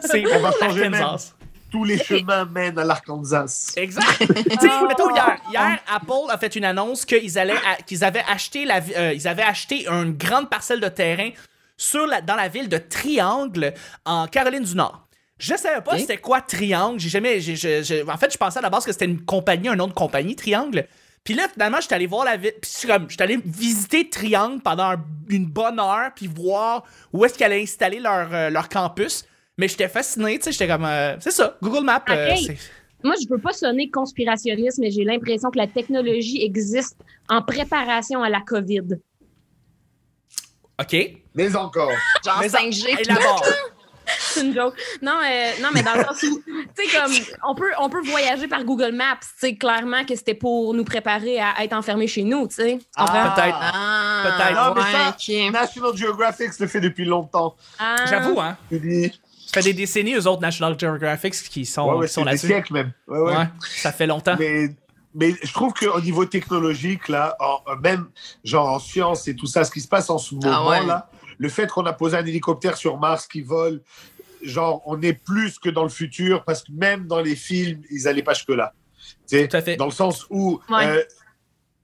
C'est 0.00 0.24
On 0.34 0.40
va 0.40 0.52
changer 0.52 0.88
l'Arkansas. 0.88 1.34
Tous 1.70 1.84
les 1.84 1.98
chemins 1.98 2.44
mènent 2.44 2.78
à 2.78 2.84
l'Arkansas. 2.84 3.72
Exact. 3.76 4.04
tu 4.18 4.26
sais, 4.26 4.70
mettons, 4.88 5.12
hier, 5.14 5.36
hier, 5.50 5.78
Apple 5.92 6.30
a 6.30 6.38
fait 6.38 6.54
une 6.56 6.64
annonce 6.64 7.04
qu'ils 7.04 7.38
allaient 7.38 7.54
qu'ils 7.86 8.04
avaient 8.04 8.24
acheté 8.28 8.64
la, 8.64 8.80
euh, 8.96 9.12
ils 9.12 9.26
avaient 9.26 9.42
acheté 9.42 9.86
une 9.88 10.12
grande 10.12 10.48
parcelle 10.48 10.80
de 10.80 10.88
terrain 10.88 11.30
sur 11.76 12.06
la, 12.06 12.20
dans 12.20 12.36
la 12.36 12.48
ville 12.48 12.68
de 12.68 12.78
Triangle, 12.78 13.74
en 14.04 14.26
Caroline 14.28 14.62
du 14.62 14.74
Nord. 14.74 15.06
Je 15.38 15.54
savais 15.56 15.82
pas 15.82 15.98
c'était 15.98 16.16
quoi 16.18 16.40
Triangle. 16.40 16.98
J'ai 16.98 17.08
jamais. 17.10 17.40
j'ai- 17.40 17.56
j'ai- 17.56 17.82
j'ai- 17.84 18.02
en 18.08 18.16
fait, 18.16 18.32
je 18.32 18.38
pensais 18.38 18.58
à 18.58 18.62
la 18.62 18.70
base 18.70 18.84
que 18.86 18.92
c'était 18.92 19.04
une 19.04 19.22
compagnie, 19.24 19.68
un 19.68 19.76
nom 19.76 19.86
de 19.88 19.92
compagnie, 19.92 20.34
Triangle. 20.36 20.86
Puis 21.24 21.34
là, 21.34 21.48
finalement, 21.52 21.78
j'étais 21.80 21.96
allé 21.96 22.06
voir 22.06 22.24
la 22.24 22.36
ville. 22.36 22.52
Puis 22.62 22.70
comme, 22.86 23.10
j'étais 23.10 23.24
allé 23.24 23.38
visiter 23.44 24.08
Triangle 24.08 24.62
pendant 24.62 24.92
un- 24.92 25.04
une 25.28 25.46
bonne 25.46 25.78
heure, 25.80 26.10
puis 26.14 26.28
voir 26.28 26.84
où 27.12 27.24
est-ce 27.24 27.34
qu'elle 27.36 27.52
allaient 27.52 27.62
installer 27.64 27.98
leur, 28.00 28.28
euh, 28.32 28.48
leur 28.48 28.68
campus. 28.68 29.26
Mais 29.58 29.68
j'étais 29.68 29.88
fasciné, 29.88 30.38
tu 30.38 30.44
sais, 30.44 30.52
j'étais 30.52 30.68
comme. 30.68 30.84
euh, 30.84 31.16
c'est 31.20 31.30
ça, 31.30 31.56
Google 31.62 31.84
Maps. 31.84 32.02
euh, 32.10 32.34
Moi, 33.02 33.14
je 33.22 33.28
veux 33.28 33.38
pas 33.40 33.52
sonner 33.52 33.90
conspirationniste, 33.90 34.78
mais 34.78 34.90
j'ai 34.90 35.04
l'impression 35.04 35.50
que 35.50 35.58
la 35.58 35.66
technologie 35.66 36.42
existe 36.42 36.98
en 37.28 37.42
préparation 37.42 38.22
à 38.22 38.28
la 38.28 38.40
COVID. 38.40 38.98
OK. 40.80 40.96
Mais 41.34 41.56
encore. 41.56 41.90
Genre 42.24 42.38
Mais 42.40 42.48
5G. 42.48 42.82
puis 42.94 43.02
Élabore. 43.02 43.44
C'est 44.20 44.42
une 44.46 44.54
joke. 44.54 44.74
Non, 45.02 45.18
euh, 45.24 45.50
non, 45.62 45.70
mais 45.74 45.82
dans 45.82 45.94
le 45.94 46.04
sens 46.04 46.22
où, 46.22 46.40
tu 46.46 46.88
sais, 46.88 46.96
comme, 46.96 47.12
on 47.48 47.54
peut, 47.56 47.70
on 47.80 47.88
peut 47.88 48.02
voyager 48.02 48.46
par 48.46 48.62
Google 48.62 48.92
Maps, 48.92 49.18
tu 49.20 49.26
sais, 49.38 49.56
clairement 49.56 50.04
que 50.04 50.14
c'était 50.14 50.34
pour 50.34 50.74
nous 50.74 50.84
préparer 50.84 51.40
à 51.40 51.54
être 51.64 51.72
enfermés 51.72 52.06
chez 52.06 52.22
nous, 52.22 52.46
tu 52.46 52.54
sais. 52.56 52.78
Ah. 52.94 53.32
Peut-être. 53.34 53.58
Ah, 53.60 54.22
Peut-être. 54.24 54.54
Non, 54.54 54.74
mais 54.76 54.92
ça, 54.92 55.34
ouais, 55.34 55.46
ok. 55.48 55.52
National 55.52 55.96
Geographic 55.96 56.50
le 56.60 56.66
fait 56.68 56.80
depuis 56.80 57.04
longtemps. 57.04 57.56
Ah. 57.80 57.96
J'avoue, 58.08 58.38
hein. 58.40 58.56
Tu 58.70 58.78
dis. 58.78 59.20
Ça 59.46 59.62
fait 59.62 59.68
des 59.70 59.74
décennies, 59.74 60.14
eux 60.14 60.26
autres 60.26 60.42
National 60.42 60.78
Geographic 60.78 61.32
qui 61.34 61.64
sont, 61.64 61.88
Ouais, 61.88 61.96
ouais, 61.98 62.06
qui 62.06 62.12
sont 62.12 62.20
c'est 62.20 62.24
des 62.24 62.30
là-dessus. 62.32 62.46
siècles 62.48 62.72
même. 62.72 62.92
Ouais, 63.06 63.18
ouais. 63.18 63.36
Ouais, 63.36 63.46
ça 63.60 63.92
fait 63.92 64.06
longtemps. 64.06 64.36
Mais, 64.38 64.68
mais 65.14 65.34
je 65.42 65.52
trouve 65.52 65.72
qu'au 65.72 66.00
niveau 66.00 66.24
technologique, 66.26 67.08
là, 67.08 67.36
en- 67.40 67.60
euh, 67.70 67.76
même 67.76 68.08
genre 68.44 68.68
en 68.68 68.78
science 68.78 69.28
et 69.28 69.36
tout 69.36 69.46
ça, 69.46 69.64
ce 69.64 69.70
qui 69.70 69.80
se 69.80 69.88
passe 69.88 70.10
en 70.10 70.18
ce 70.18 70.34
moment, 70.34 70.68
ouais. 70.68 70.84
là, 70.84 71.08
le 71.38 71.48
fait 71.48 71.68
qu'on 71.70 71.86
a 71.86 71.92
posé 71.92 72.16
un 72.16 72.26
hélicoptère 72.26 72.76
sur 72.76 72.98
Mars 72.98 73.26
qui 73.26 73.40
vole, 73.42 73.82
genre, 74.42 74.82
on 74.86 75.00
est 75.02 75.12
plus 75.14 75.58
que 75.58 75.70
dans 75.70 75.82
le 75.84 75.88
futur 75.88 76.44
parce 76.44 76.62
que 76.64 76.72
même 76.72 77.06
dans 77.06 77.20
les 77.20 77.36
films, 77.36 77.82
ils 77.90 78.02
n'allaient 78.04 78.22
pas 78.22 78.34
jusque-là. 78.34 78.72
Tu 79.28 79.38
sais, 79.38 79.48
Tout 79.48 79.56
à 79.56 79.62
fait. 79.62 79.76
Dans 79.76 79.86
le 79.86 79.90
sens 79.92 80.26
où 80.30 80.60
Ouais. 80.68 80.86
euh, 80.86 81.02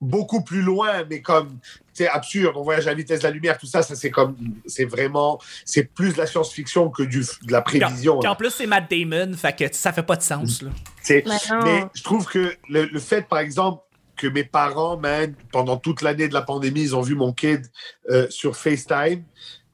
beaucoup 0.02 0.42
plus 0.42 0.60
loin, 0.62 1.04
mais 1.08 1.22
comme 1.22 1.58
c'est 1.94 2.08
absurde, 2.08 2.54
on 2.56 2.62
voyage 2.62 2.86
à 2.86 2.90
la 2.90 2.96
vitesse 2.96 3.20
de 3.20 3.24
la 3.24 3.30
lumière, 3.30 3.56
tout 3.56 3.66
ça, 3.66 3.82
ça 3.82 3.94
c'est 3.94 4.10
comme, 4.10 4.36
c'est 4.66 4.84
vraiment, 4.84 5.38
c'est 5.64 5.84
plus 5.84 6.12
de 6.14 6.18
la 6.18 6.26
science-fiction 6.26 6.90
que 6.90 7.02
du, 7.02 7.20
de 7.20 7.52
la 7.52 7.62
prévision. 7.62 8.18
puis 8.18 8.28
en 8.28 8.34
plus, 8.34 8.50
c'est 8.50 8.66
Matt 8.66 8.90
Damon, 8.90 9.32
fait 9.34 9.56
que 9.56 9.74
ça 9.74 9.92
fait 9.92 10.02
pas 10.02 10.16
de 10.16 10.22
sens. 10.22 10.62
Là. 10.62 10.70
C'est- 11.02 11.24
Mais 11.64 11.84
je 11.94 12.02
trouve 12.02 12.26
que 12.26 12.54
le, 12.68 12.84
le 12.86 12.98
fait, 13.00 13.26
par 13.28 13.38
exemple, 13.38 13.82
que 14.16 14.26
mes 14.26 14.44
parents, 14.44 14.96
man, 14.98 15.34
pendant 15.52 15.76
toute 15.76 16.02
l'année 16.02 16.28
de 16.28 16.34
la 16.34 16.42
pandémie, 16.42 16.82
ils 16.82 16.96
ont 16.96 17.00
vu 17.00 17.14
mon 17.14 17.32
kid 17.32 17.66
euh, 18.10 18.26
sur 18.30 18.56
FaceTime 18.56 19.22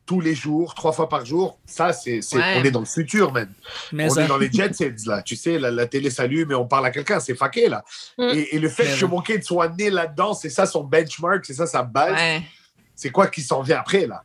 tous 0.09 0.23
les 0.23 0.35
jours, 0.35 0.75
trois 0.75 0.93
fois 0.93 1.07
par 1.07 1.27
jour, 1.27 1.59
ça, 1.67 1.93
c'est, 1.93 2.23
c'est- 2.23 2.39
Ouais. 2.39 2.55
on 2.57 2.65
est 2.65 2.71
dans 2.71 2.81
le 2.81 2.87
futur, 2.87 3.31
man. 3.31 3.53
Mais 3.93 4.07
on 4.07 4.15
ça- 4.15 4.25
est 4.25 4.27
dans 4.27 4.39
les 4.39 4.51
jet 4.51 4.75
sets, 4.75 4.95
là. 5.05 5.21
Tu 5.21 5.37
sais, 5.37 5.59
la, 5.59 5.71
la 5.71 5.87
télé 5.87 6.09
s'allume 6.09 6.51
et 6.51 6.55
on 6.55 6.67
parle 6.67 6.87
à 6.87 6.91
quelqu'un, 6.91 7.21
c'est 7.21 7.35
faqué, 7.35 7.69
là. 7.69 7.85
Mm. 8.17 8.23
Et, 8.33 8.57
et 8.57 8.59
le 8.59 8.71
fait 8.71 8.85
que 8.99 9.05
mon 9.05 9.21
kid 9.21 9.45
soit 9.45 9.69
né 9.69 9.91
là-dedans, 9.91 10.33
c'est 10.33 10.49
ça 10.49 10.65
son 10.65 10.83
benchmark, 10.83 11.45
c'est 11.45 11.53
ça 11.53 11.67
sa 11.67 11.83
base. 11.83 12.15
Ouais. 12.15 12.41
C'est 12.97 13.11
quoi 13.11 13.27
qui 13.27 13.43
s'en 13.43 13.61
vient 13.61 13.81
après, 13.81 14.07
là? 14.07 14.23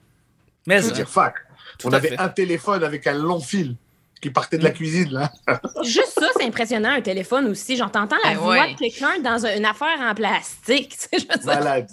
Mais 0.66 0.82
Je 0.82 0.86
veux 0.88 0.92
dire, 0.94 1.10
fuck. 1.10 1.34
tout 1.78 1.88
on 1.90 1.92
avait 1.92 2.10
fait. 2.12 2.18
un 2.20 2.30
téléphone 2.30 2.82
avec 2.86 3.06
un 3.06 3.13
long 3.16 3.42
fil 3.42 3.75
qui 4.22 4.30
partait 4.30 4.58
de 4.58 4.63
la 4.63 4.72
cuisine, 4.72 5.12
là. 5.12 5.34
Juste 5.84 6.13
ça, 6.18 6.30
c'est 6.38 6.46
impressionnant, 6.46 6.92
un 6.92 7.02
téléphone 7.02 7.48
aussi. 7.48 7.75
Genre, 7.75 7.92
t'entends 7.92 8.16
la 8.24 8.30
Ben 8.36 8.38
voix 8.40 8.58
ouais. 8.62 8.74
de 8.74 8.80
quelqu'un 8.80 9.20
dans 9.20 9.46
un- 9.46 9.58
une 9.58 9.66
affaire 9.66 10.00
en 10.00 10.16
plastique. 10.16 10.96
Malade. 11.46 11.90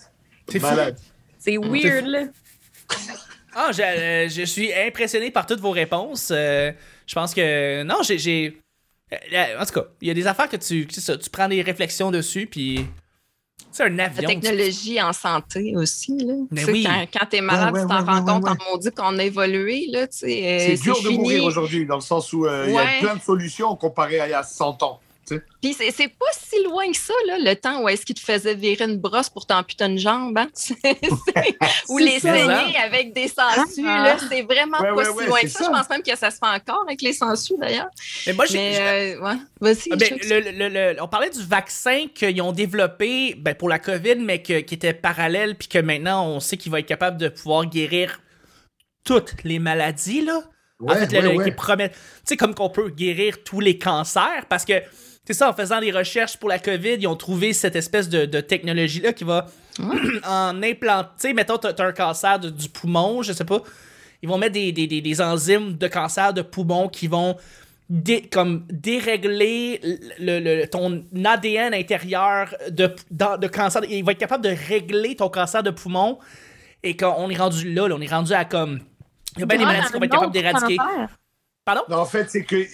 C'est 0.49 0.61
fou. 0.61 0.67
Malade. 0.67 0.97
C'est 1.41 1.57
weird, 1.59 2.07
là. 2.07 2.21
Ah, 3.55 3.71
je, 3.73 3.83
euh, 3.83 4.29
je 4.29 4.43
suis 4.43 4.73
impressionné 4.73 5.31
par 5.31 5.47
toutes 5.47 5.61
vos 5.61 5.71
réponses. 5.73 6.31
Euh, 6.31 6.73
je 7.07 7.15
pense 7.15 7.35
que. 7.35 7.83
Non, 7.83 7.97
j'ai. 8.03 8.19
j'ai- 8.19 8.61
euh, 9.13 9.61
En 9.61 9.67
tout 9.67 9.73
cas, 9.75 9.85
il 10.01 10.09
y 10.09 10.11
a 10.11 10.15
des 10.15 10.27
affaires 10.27 10.49
que 10.49 10.57
tu. 10.57 10.87
c'est 10.91 11.01
ça, 11.01 11.17
tu 11.19 11.29
prends 11.31 11.49
des 11.49 11.63
réflexions 11.63 12.11
dessus, 12.11 12.47
puis. 12.47 12.87
C'est 13.73 13.85
un 13.85 13.89
La 13.91 14.07
avion. 14.07 14.29
tu- 14.29 14.41
technologie 14.41 15.01
en 15.01 15.13
santé 15.13 15.75
aussi. 15.77 16.17
Là. 16.19 16.35
Mais 16.51 16.61
Tu 16.61 16.67
sais, 16.67 16.73
oui. 16.73 16.85
Quand, 16.85 17.07
quand 17.21 17.27
t'es 17.27 17.41
malade, 17.41 17.73
Ouais, 17.75 17.81
ouais, 17.81 17.87
tu 17.87 17.89
t'en 17.89 18.01
ouais, 18.01 18.05
rends 18.11 18.19
ouais, 18.25 18.33
compte 18.33 18.45
ouais. 18.45 18.51
en 18.51 18.71
maudit 18.73 18.91
qu'on 18.91 19.19
a 19.19 19.23
évolué. 19.23 19.87
Là, 19.91 20.09
tu 20.09 20.19
sais, 20.19 20.77
C'est 20.77 20.83
dur 20.83 20.97
de 21.01 21.07
fini. 21.09 21.19
mourir 21.19 21.45
aujourd'hui, 21.45 21.87
dans 21.87 21.95
le 21.97 22.01
sens 22.01 22.33
où 22.33 22.47
euh, 22.47 22.65
il 22.67 22.75
y 22.75 22.79
a 22.79 22.87
plein 23.01 23.15
de 23.17 23.21
solutions 23.23 23.77
comparé 23.77 24.19
à 24.19 24.27
il 24.27 24.31
y 24.31 24.35
a 24.35 24.43
100 24.43 24.83
ans. 24.83 25.01
Sais. 25.35 25.43
Puis 25.63 25.75
c'est 25.75 25.91
c'est 25.91 26.09
pas 26.09 26.27
si 26.33 26.63
loin 26.65 26.91
que 26.91 26.97
ça, 26.97 27.15
là, 27.27 27.37
le 27.39 27.55
temps 27.57 27.83
où 27.83 27.89
est-ce 27.89 28.05
qu'il 28.07 28.15
te 28.15 28.21
faisait 28.21 28.55
virer 28.55 28.85
une 28.85 28.99
brosse 28.99 29.31
pour 29.31 29.47
t'amputer 29.47 29.85
une 29.85 29.99
jambe. 29.99 30.37
Hein? 30.39 30.49
Ou 31.89 31.99
les 31.99 32.21
saigner 32.21 32.77
avec 32.77 33.13
des 33.13 33.29
sangsues. 33.29 33.85
Ah. 33.87 34.05
là, 34.05 34.17
C'est 34.29 34.43
vraiment 34.43 34.79
Ouais, 34.81 34.89
pas 34.89 34.95
ouais, 34.95 35.05
si 35.05 35.11
ouais, 35.13 35.27
loin 35.27 35.41
que 35.41 35.49
ça. 35.49 35.59
ça. 35.61 35.65
Je 35.67 35.71
pense 35.79 35.91
même 35.91 36.03
que 36.03 36.17
ça 36.17 36.31
se 36.31 36.37
fait 36.39 36.47
encore 36.47 36.83
avec 36.87 37.03
les 37.03 37.13
sangsues, 37.13 37.55
d'ailleurs. 37.59 37.89
Mais 38.27 38.33
moi, 38.33 38.45
j'ai. 38.47 38.77
Euh, 38.79 39.21
ouais. 39.21 39.37
Vas-y. 39.61 39.89
Ah, 39.93 39.97
ben, 39.97 40.09
Chuck. 40.09 40.25
le- 40.25 40.41
le- 40.53 40.69
le- 40.95 41.03
on 41.03 41.09
parlait 41.09 41.31
du 41.31 41.43
vaccin 41.43 42.07
qu'ils 42.15 42.41
ont 42.43 42.53
développé 42.53 43.35
ben, 43.39 43.55
pour 43.55 43.69
la 43.69 43.79
COVID, 43.79 44.17
mais 44.17 44.43
que- 44.43 44.61
qui 44.61 44.75
était 44.75 44.95
parallèle, 44.95 45.57
puis 45.57 45.69
que 45.69 45.79
maintenant 45.79 46.27
on 46.27 46.41
sait 46.41 46.57
qu'il 46.57 46.71
va 46.73 46.81
être 46.81 46.87
capable 46.87 47.17
de 47.19 47.29
pouvoir 47.29 47.67
guérir 47.67 48.21
toutes 49.05 49.35
les 49.45 49.59
maladies. 49.59 50.23
Là. 50.23 50.41
en 50.87 50.95
fait, 50.95 51.13
ouais, 51.13 51.21
le- 51.21 51.37
ouais. 51.37 51.45
qui 51.45 51.51
promet. 51.53 51.91
Tu 51.91 51.97
sais, 52.25 52.37
comme 52.39 52.55
qu'on 52.55 52.71
peut 52.71 52.89
guérir 52.89 53.43
tous 53.45 53.61
les 53.61 53.77
cancers, 53.79 54.47
parce 54.49 54.65
que, 54.65 54.73
c'est 55.33 55.39
ça, 55.39 55.51
en 55.51 55.53
faisant 55.53 55.81
des 55.81 55.93
recherches 55.93 56.37
pour 56.37 56.49
la 56.49 56.59
COVID, 56.59 56.97
ils 57.01 57.07
ont 57.07 57.17
trouvé 57.17 57.53
cette 57.53 57.77
espèce 57.77 58.09
de, 58.09 58.25
de 58.27 58.41
technologie-là 58.41 59.13
qui 59.13 59.25
va 59.25 59.47
en 60.29 60.63
implanter. 60.63 61.33
Mettons, 61.35 61.57
t'as 61.59 61.73
t'as 61.73 61.87
un 61.87 61.93
cancer 61.93 62.39
de- 62.41 62.51
du 62.51 62.69
poumon, 62.69 63.23
je 63.23 63.33
sais 63.33 63.45
pas. 63.45 63.61
Ils 64.23 64.29
vont 64.29 64.37
mettre 64.39 64.53
des, 64.55 64.73
des, 64.73 64.87
des, 64.87 65.01
des 65.01 65.21
enzymes 65.21 65.77
de 65.77 65.87
cancer 65.89 66.35
de 66.35 66.43
poumon 66.43 66.89
qui 66.89 67.07
vont 67.07 67.37
dé- 67.89 68.23
comme 68.31 68.67
dérégler 68.71 69.81
le, 70.19 70.41
le- 70.41 70.67
ton 70.69 71.05
ADN 71.25 71.73
intérieur 71.75 72.55
de, 72.71 72.95
dans- 73.11 73.39
de 73.39 73.47
cancer. 73.47 73.83
Il 73.89 74.05
va 74.05 74.13
être 74.13 74.19
capable 74.19 74.45
de 74.45 74.55
régler 74.69 75.17
ton 75.17 75.29
cancer 75.29 75.63
de 75.63 75.71
poumon. 75.71 76.19
Et 76.83 76.97
qu'on 76.97 77.29
est 77.31 77.37
rendu 77.37 77.73
là, 77.75 77.89
là, 77.89 77.95
on 77.97 78.01
est 78.01 78.11
rendu 78.11 78.33
à 78.33 78.45
comme. 78.47 78.81
Il 79.37 79.41
y 79.41 79.43
a 79.43 79.47
bien 79.47 79.59
des 79.59 79.65
maladies 79.67 79.93
qu'on 79.93 79.99
va 80.01 80.07
être 80.07 80.13
capable 80.13 80.33
d'éradiquer. 80.33 80.77
Pardon? 81.75 81.83
Non, 81.89 81.99
en 81.99 82.05
fait, 82.05 82.29
c'est 82.31 82.45
qu'ils 82.45 82.67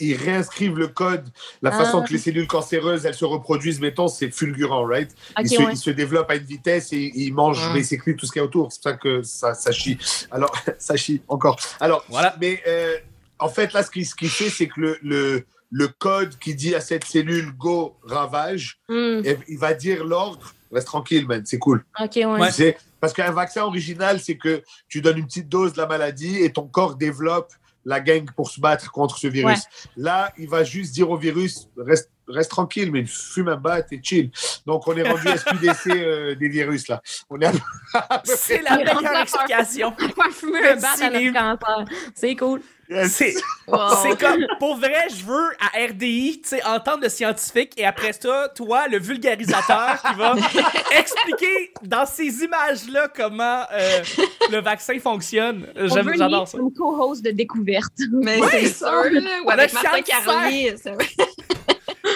ils 0.00 0.16
réinscrivent 0.16 0.78
le 0.78 0.88
code, 0.88 1.28
la 1.60 1.70
façon 1.70 2.00
Ah. 2.02 2.06
que 2.06 2.12
les 2.12 2.18
cellules 2.18 2.46
cancéreuses, 2.46 3.04
elles 3.04 3.14
se 3.14 3.24
reproduisent, 3.26 3.80
mettons, 3.80 4.08
c'est 4.08 4.30
fulgurant, 4.30 4.84
right? 4.86 5.10
Ok, 5.38 5.44
ils, 5.44 5.48
se, 5.50 5.58
ouais. 5.62 5.72
ils 5.72 5.76
se 5.76 5.90
développent 5.90 6.30
à 6.30 6.36
une 6.36 6.44
vitesse 6.44 6.92
et 6.94 7.12
ils 7.14 7.32
mangent 7.34 7.68
Mm. 7.68 7.74
basically 7.74 8.16
tout 8.16 8.24
ce 8.24 8.32
qu'il 8.32 8.40
y 8.40 8.42
a 8.42 8.46
autour. 8.46 8.72
C'est 8.72 8.82
pour 8.82 8.90
ça 8.92 8.96
que 8.96 9.22
ça, 9.22 9.52
ça 9.52 9.72
chie. 9.72 9.98
Alors, 10.30 10.50
ça 10.78 10.96
chie 10.96 11.20
encore. 11.28 11.58
Alors, 11.80 12.02
Voilà. 12.08 12.34
mais 12.40 12.62
euh, 12.66 12.96
en 13.38 13.48
fait, 13.50 13.72
là, 13.74 13.82
ce 13.82 13.90
qu'il 13.90 14.06
ce 14.06 14.14
fait, 14.16 14.48
c'est 14.48 14.68
que 14.68 14.80
le, 14.80 14.98
le, 15.02 15.44
le 15.70 15.88
code 15.88 16.38
qui 16.38 16.54
dit 16.54 16.74
à 16.74 16.80
cette 16.80 17.04
cellule 17.04 17.52
go 17.58 17.94
ravage, 18.04 18.78
Hmm, 18.88 19.20
il 19.48 19.58
va 19.58 19.74
dire 19.74 20.02
l'ordre, 20.04 20.54
reste 20.72 20.86
tranquille, 20.86 21.26
man, 21.26 21.42
c'est 21.44 21.58
cool. 21.58 21.84
Ok, 22.00 22.12
ouais. 22.16 22.76
Parce 23.00 23.12
qu'un 23.12 23.32
vaccin 23.32 23.64
original, 23.64 24.18
c'est 24.18 24.36
que 24.38 24.62
tu 24.88 25.02
donnes 25.02 25.18
une 25.18 25.26
petite 25.26 25.48
dose 25.50 25.74
de 25.74 25.78
la 25.78 25.86
maladie 25.86 26.38
et 26.42 26.50
ton 26.50 26.66
corps 26.66 26.94
développe 26.94 27.52
la 27.84 28.00
gang 28.00 28.30
pour 28.32 28.50
se 28.50 28.60
battre 28.60 28.90
contre 28.90 29.18
ce 29.18 29.26
virus. 29.26 29.60
Là, 29.96 30.32
il 30.38 30.48
va 30.48 30.64
juste 30.64 30.94
dire 30.94 31.10
au 31.10 31.16
virus, 31.16 31.68
reste, 31.76 32.10
reste 32.28 32.50
tranquille, 32.50 32.90
mais 32.90 33.04
fume 33.04 33.48
un 33.48 33.56
bat 33.56 33.80
et 33.90 34.00
chill. 34.02 34.30
Donc, 34.66 34.86
on 34.88 34.96
est 34.96 35.02
rendu 35.08 35.26
SQDC 35.28 35.86
euh, 35.90 36.34
des 36.36 36.48
virus, 36.48 36.88
là. 36.88 37.02
On 37.30 37.38
est 37.40 37.46
à- 37.46 38.22
C'est 38.24 38.62
la 38.62 38.76
meilleure 38.76 39.20
explication. 39.20 39.92
Pas 39.92 40.30
fumer 40.32 40.58
un 40.68 40.74
bat 40.76 40.80
Merci, 40.80 41.02
à 41.04 41.10
notre 41.10 41.18
Liv. 41.20 41.32
cancer. 41.34 41.84
C'est 42.14 42.36
cool. 42.36 42.60
C'est 43.08 43.34
Wow. 43.66 43.78
c'est 44.02 44.20
comme, 44.20 44.44
pour 44.58 44.76
vrai, 44.76 45.06
je 45.08 45.24
veux 45.24 45.48
à 45.58 45.86
RDI, 45.88 46.42
tu 46.42 46.50
sais, 46.50 46.62
entendre 46.66 47.02
le 47.04 47.08
scientifique 47.08 47.72
et 47.78 47.86
après 47.86 48.12
ça, 48.12 48.50
toi, 48.54 48.88
le 48.88 48.98
vulgarisateur 48.98 50.02
qui 50.02 50.14
va 50.16 50.34
expliquer 50.98 51.72
dans 51.82 52.04
ces 52.04 52.44
images-là 52.44 53.08
comment 53.16 53.62
euh, 53.72 54.02
le 54.50 54.60
vaccin 54.60 54.98
fonctionne. 55.00 55.66
On 55.76 55.88
J'aime- 55.88 56.06
veut 56.08 56.14
J'adore 56.18 56.46
ça. 56.46 56.58
comme 56.58 56.72
co-host 56.74 57.24
de 57.24 57.30
découverte. 57.30 57.92
Mais 58.12 58.38
Oui, 58.38 58.48
c'est 58.50 58.66
ça. 58.68 58.90
sûr, 59.02 59.12
là. 59.20 59.30
Ou 59.46 59.50
avec 59.50 59.72
Martin 59.72 60.02
Carlier. 60.02 60.74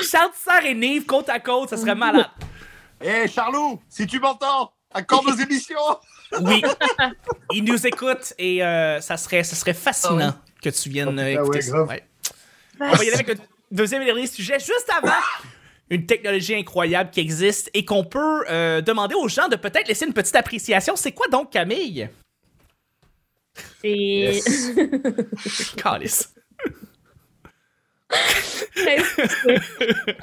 Ça- 0.08 0.30
Charles 0.44 0.66
et 0.66 0.74
Nive 0.74 1.04
côte 1.06 1.28
à 1.28 1.38
côte, 1.40 1.70
ça 1.70 1.76
serait 1.76 1.94
malade. 1.94 2.26
Hé, 3.00 3.28
Charlot, 3.28 3.80
si 3.88 4.06
tu 4.06 4.18
m'entends, 4.18 4.72
accorde 4.92 5.26
nos 5.28 5.36
émissions. 5.36 5.76
Oui. 6.42 6.62
Il 7.54 7.64
nous 7.64 7.86
écoute 7.86 8.34
et 8.36 8.62
euh, 8.62 9.00
ça, 9.00 9.16
serait, 9.16 9.42
ça 9.44 9.56
serait 9.56 9.72
fascinant 9.72 10.34
que 10.62 10.68
tu 10.68 10.90
viennes 10.90 11.18
euh, 11.18 11.22
Ah 11.22 11.24
ouais, 11.24 11.32
écouter 11.36 11.60
ça. 11.62 11.72
grave. 11.72 11.88
Ouais. 11.88 12.02
On 12.80 12.90
va 12.92 13.02
y 13.02 13.06
aller 13.08 13.14
avec 13.14 13.28
le 13.28 13.36
deuxième 13.70 14.02
et 14.02 14.04
dernier 14.04 14.26
sujet. 14.26 14.58
Juste 14.58 14.92
avant, 14.94 15.14
une 15.90 16.04
technologie 16.04 16.54
incroyable 16.54 17.08
qui 17.08 17.20
existe 17.20 17.70
et 17.72 17.86
qu'on 17.86 18.04
peut 18.04 18.44
euh, 18.50 18.82
demander 18.82 19.14
aux 19.14 19.26
gens 19.28 19.48
de 19.48 19.56
peut-être 19.56 19.88
laisser 19.88 20.04
une 20.04 20.12
petite 20.12 20.36
appréciation. 20.36 20.96
C'est 20.96 21.12
quoi 21.12 21.28
donc, 21.28 21.50
Camille? 21.50 22.10
C'est 23.80 24.42
Yes. 26.02 26.28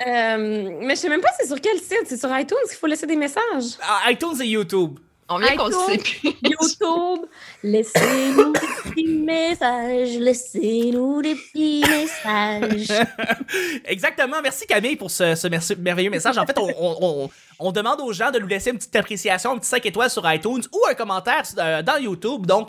Euh, 0.08 0.70
mais 0.82 0.96
je 0.96 1.02
sais 1.02 1.10
même 1.10 1.22
pas 1.22 1.30
c'est 1.40 1.48
sur 1.48 1.60
quel 1.62 1.78
site. 1.78 2.04
C'est 2.06 2.18
sur 2.18 2.30
iTunes 2.38 2.58
qu'il 2.68 2.78
faut 2.78 2.88
laisser 2.88 3.08
des 3.08 3.16
messages. 3.16 3.78
Ah, 3.82 4.12
iTunes 4.12 4.42
et 4.42 4.48
YouTube. 4.48 5.00
On 5.28 5.40
vient 5.40 5.56
qu'on 5.58 5.72
sait 5.72 5.98
plus. 5.98 6.20
YouTube, 6.44 7.26
laissez-nous 7.64 8.54
des 8.54 8.60
petits 8.84 9.08
messages. 9.08 10.18
Laissez-nous 10.20 11.22
des 11.24 11.34
petits 11.36 11.84
messages. 11.90 13.06
Exactement. 13.86 14.38
Merci 14.44 14.68
Camille 14.68 14.96
pour 14.96 15.10
ce, 15.10 15.34
ce 15.34 15.48
merci- 15.48 15.76
merveilleux 15.78 16.12
message. 16.12 16.38
En 16.38 16.46
fait, 16.46 16.58
on, 16.60 16.68
on- 16.80 16.98
on- 17.02 17.30
on 17.58 17.72
demande 17.72 18.02
aux 18.02 18.12
gens 18.14 18.30
de 18.32 18.38
nous 18.40 18.48
laisser 18.48 18.70
une 18.70 18.78
petite 18.78 18.96
appréciation, 18.98 19.54
un 19.54 19.58
petit 19.58 19.70
5 19.70 19.84
étoiles 19.86 20.10
sur 20.12 20.30
iTunes 20.32 20.62
ou 20.74 20.82
un 20.90 20.94
commentaire 20.94 21.42
euh, 21.58 21.82
dans 21.82 21.98
YouTube. 21.98 22.46
Donc, 22.46 22.68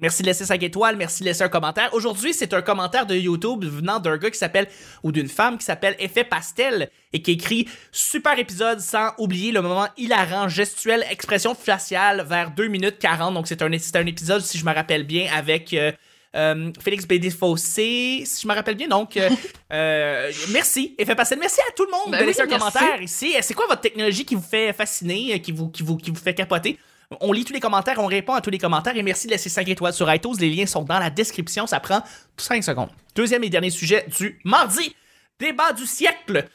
merci 0.00 0.22
de 0.22 0.26
laisser 0.26 0.44
5 0.44 0.62
étoiles, 0.62 0.96
merci 0.96 1.22
de 1.22 1.28
laisser 1.28 1.42
un 1.42 1.48
commentaire. 1.48 1.92
Aujourd'hui, 1.94 2.34
c'est 2.34 2.52
un 2.54 2.62
commentaire 2.62 3.06
de 3.06 3.14
YouTube 3.14 3.64
venant 3.64 3.98
d'un 3.98 4.16
gars 4.16 4.30
qui 4.30 4.38
s'appelle, 4.38 4.68
ou 5.02 5.12
d'une 5.12 5.28
femme 5.28 5.58
qui 5.58 5.64
s'appelle 5.64 5.96
Effet 5.98 6.24
Pastel 6.24 6.90
et 7.12 7.22
qui 7.22 7.32
écrit 7.32 7.68
Super 7.92 8.38
épisode 8.38 8.80
sans 8.80 9.10
oublier 9.18 9.52
le 9.52 9.62
moment 9.62 9.88
hilarant, 9.96 10.48
gestuel, 10.48 11.04
expression 11.10 11.54
faciale 11.54 12.24
vers 12.28 12.50
2 12.50 12.68
minutes 12.68 12.98
40. 12.98 13.34
Donc, 13.34 13.46
c'est 13.48 13.62
un, 13.62 13.72
épisode, 13.72 14.42
si 14.42 14.58
je 14.58 14.64
me 14.64 14.74
rappelle 14.74 15.04
bien, 15.04 15.28
avec. 15.34 15.72
euh, 15.72 15.92
euh, 16.34 16.70
Félix 16.80 17.06
Bédé-Fossé, 17.06 18.24
si 18.26 18.42
je 18.42 18.46
me 18.46 18.54
rappelle 18.54 18.74
bien. 18.74 18.88
Donc, 18.88 19.16
euh, 19.16 19.30
euh, 19.72 20.30
merci. 20.52 20.94
Et 20.98 21.04
fait 21.04 21.14
passer. 21.14 21.36
Merci 21.36 21.60
à 21.66 21.72
tout 21.72 21.84
le 21.86 21.90
monde 21.90 22.10
Ben 22.10 22.18
de 22.18 22.22
oui, 22.22 22.28
laisser 22.28 22.42
un 22.42 22.46
merci. 22.46 22.58
commentaire 22.58 23.02
ici. 23.02 23.34
C'est 23.40 23.54
quoi 23.54 23.66
votre 23.66 23.80
technologie 23.80 24.24
qui 24.24 24.34
vous 24.34 24.42
fait 24.42 24.72
fasciner, 24.72 25.40
qui 25.40 25.52
vous, 25.52 25.68
qui 25.68 25.82
vous, 25.82 25.96
qui 25.96 26.10
vous 26.10 26.20
fait 26.20 26.34
capoter? 26.34 26.78
On 27.20 27.32
lit 27.32 27.44
tous 27.44 27.52
les 27.52 27.60
commentaires, 27.60 27.98
on 27.98 28.06
répond 28.06 28.34
à 28.34 28.40
tous 28.40 28.50
les 28.50 28.58
commentaires 28.58 28.96
et 28.96 29.02
merci 29.02 29.26
de 29.26 29.32
laisser 29.32 29.48
5 29.48 29.68
étoiles 29.68 29.92
sur 29.92 30.12
iTunes. 30.12 30.34
Les 30.40 30.50
liens 30.50 30.66
sont 30.66 30.82
dans 30.82 30.98
la 30.98 31.10
description. 31.10 31.66
Ça 31.66 31.78
prend 31.80 32.02
5 32.36 32.64
secondes. 32.64 32.90
Deuxième 33.14 33.44
et 33.44 33.48
dernier 33.50 33.70
sujet 33.70 34.06
du 34.18 34.40
mardi. 34.44 34.94
Débat 35.38 35.72
du 35.72 35.86
siècle. 35.86 36.48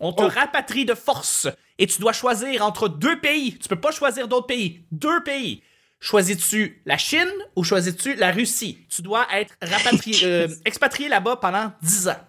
On 0.00 0.12
te 0.12 0.22
Oh. 0.24 0.28
rapatrie 0.28 0.84
de 0.84 0.94
force 0.94 1.46
et 1.78 1.86
tu 1.86 2.00
dois 2.00 2.12
choisir 2.12 2.64
entre 2.64 2.88
deux 2.88 3.18
pays. 3.20 3.56
Tu 3.58 3.68
peux 3.68 3.80
pas 3.80 3.92
choisir 3.92 4.28
d'autres 4.28 4.46
pays. 4.46 4.84
Deux 4.92 5.22
pays. 5.22 5.62
Choisis-tu 6.00 6.82
la 6.84 6.98
Chine 6.98 7.30
ou 7.56 7.64
choisis-tu 7.64 8.14
la 8.16 8.30
Russie? 8.30 8.78
Tu 8.90 9.00
dois 9.00 9.26
être 9.32 9.54
rapatrié, 9.62 10.18
euh, 10.24 10.48
expatrié 10.66 11.08
là-bas 11.08 11.36
pendant 11.36 11.72
10 11.80 12.08
ans. 12.08 12.20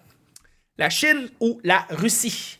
La 0.78 0.88
Chine 0.88 1.28
ou 1.40 1.60
la 1.62 1.86
Russie? 1.90 2.58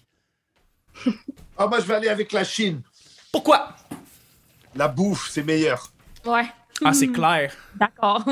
Ah, 1.57 1.67
moi, 1.67 1.81
je 1.81 1.87
vais 1.87 1.95
aller 1.95 2.09
avec 2.09 2.33
la 2.33 2.45
Chine. 2.45 2.83
Pourquoi? 3.33 3.75
La 4.77 4.89
bouffe, 4.89 5.29
c'est 5.31 5.43
meilleur. 5.43 5.91
Ouais, 6.25 6.47
Ah, 6.85 6.93
c'est 6.93 7.09
clair. 7.09 7.53
d'accord. 7.75 8.25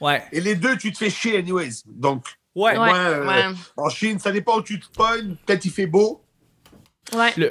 Ouais. 0.00 0.22
Et 0.32 0.40
les 0.40 0.54
deux, 0.54 0.76
tu 0.76 0.92
te 0.92 0.98
fais 0.98 1.10
chier, 1.10 1.38
anyways. 1.38 1.82
Donc, 1.86 2.24
Ouais. 2.54 2.72
Ouais. 2.72 2.76
moi, 2.76 2.96
euh, 2.96 3.26
Ouais. 3.26 3.56
en 3.76 3.88
Chine, 3.88 4.18
ça 4.18 4.30
dépend 4.30 4.58
où 4.58 4.62
tu 4.62 4.78
te 4.78 4.86
pognes. 4.96 5.34
Peut-être 5.46 5.64
il 5.64 5.70
fait 5.72 5.86
beau. 5.86 6.22
Ouais. 7.16 7.32
Le- 7.36 7.50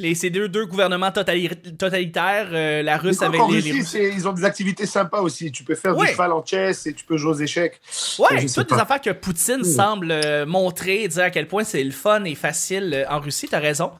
les, 0.00 0.14
ces 0.16 0.30
deux, 0.30 0.48
deux 0.48 0.66
gouvernements 0.66 1.10
totali- 1.10 1.76
totalitaires, 1.76 2.48
euh, 2.52 2.82
la 2.82 2.96
Russe 2.96 3.22
avec 3.22 3.40
les, 3.48 3.72
Russie, 3.72 3.98
les 3.98 4.08
ils 4.14 4.26
ont 4.26 4.32
des 4.32 4.44
activités 4.44 4.86
sympas 4.86 5.20
aussi. 5.20 5.52
Tu 5.52 5.62
peux 5.62 5.74
faire 5.76 5.96
Ouais. 5.96 6.06
du 6.06 6.12
cheval 6.12 6.32
en 6.32 6.44
chess 6.44 6.86
et 6.86 6.94
tu 6.94 7.04
peux 7.04 7.16
jouer 7.16 7.30
aux 7.30 7.38
échecs. 7.38 7.80
Ouais, 8.18 8.44
toutes 8.46 8.56
des 8.58 8.64
pas. 8.64 8.82
affaires 8.82 9.00
que 9.00 9.10
Poutine 9.10 9.60
Hmm. 9.60 9.64
semble 9.64 10.10
euh, 10.10 10.46
montrer, 10.46 11.06
dire 11.06 11.24
à 11.24 11.30
quel 11.30 11.46
point 11.46 11.62
c'est 11.64 11.84
le 11.84 11.92
fun 11.92 12.24
et 12.24 12.34
facile 12.34 12.92
euh, 12.92 13.04
en 13.08 13.20
Russie, 13.20 13.46
t'as 13.48 13.60
raison. 13.60 13.92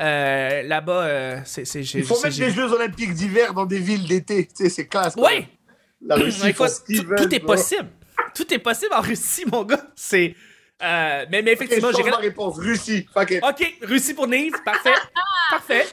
Euh, 0.00 0.62
Là-bas, 0.62 1.02
euh, 1.04 1.40
c'est. 1.44 1.62
Il 1.64 2.04
faut 2.04 2.20
mettre 2.22 2.36
des 2.36 2.50
Jeux 2.50 2.72
Olympiques 2.72 3.14
d'hiver 3.14 3.54
dans 3.54 3.66
des 3.66 3.78
villes 3.78 4.06
d'été. 4.08 4.46
Tu 4.46 4.64
sais, 4.64 4.68
c'est 4.70 4.86
classe. 4.88 5.14
Ouais! 5.16 5.48
La 6.04 6.16
Russie, 6.16 6.52
faut- 6.52 6.66
tout, 6.66 7.06
veulent, 7.06 7.18
tout 7.18 7.34
est 7.34 7.40
possible. 7.40 7.88
Tout 8.34 8.52
est 8.52 8.58
possible 8.58 8.92
en 8.94 9.00
Russie, 9.00 9.44
mon 9.50 9.62
gars. 9.64 9.86
C'est. 9.94 10.34
euh, 10.82 11.26
mais, 11.30 11.44
effectivement, 11.46 11.92
change 11.92 12.04
j'ai. 12.04 12.10
ma 12.10 12.16
réponse. 12.16 12.56
Russie. 12.58 13.06
Fuck 13.14 13.30
it. 13.30 13.44
Ok, 13.44 13.74
Russie 13.82 14.14
pour 14.14 14.26
Nive, 14.26 14.54
parfait. 14.64 14.94
parfait. 15.50 15.86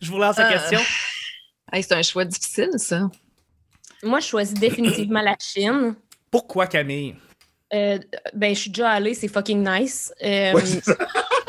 Je 0.00 0.08
vous 0.08 0.16
relance 0.16 0.36
la 0.36 0.48
Euh. 0.48 0.52
question. 0.52 0.80
Hey, 1.70 1.82
c'est 1.82 1.92
un 1.92 2.02
choix 2.02 2.24
difficile, 2.24 2.70
ça. 2.78 3.10
Moi, 4.02 4.20
je 4.20 4.26
choisis 4.28 4.54
définitivement 4.58 5.20
la 5.20 5.36
Chine. 5.38 5.94
Pourquoi 6.30 6.66
Camille? 6.66 7.14
Euh, 7.74 7.98
ben, 8.32 8.54
je 8.54 8.60
suis 8.60 8.70
déjà 8.70 8.88
allée, 8.92 9.12
c'est 9.12 9.28
fucking 9.28 9.62
nice. 9.68 10.10
Euh, 10.24 10.54
Ouais, 10.54 10.62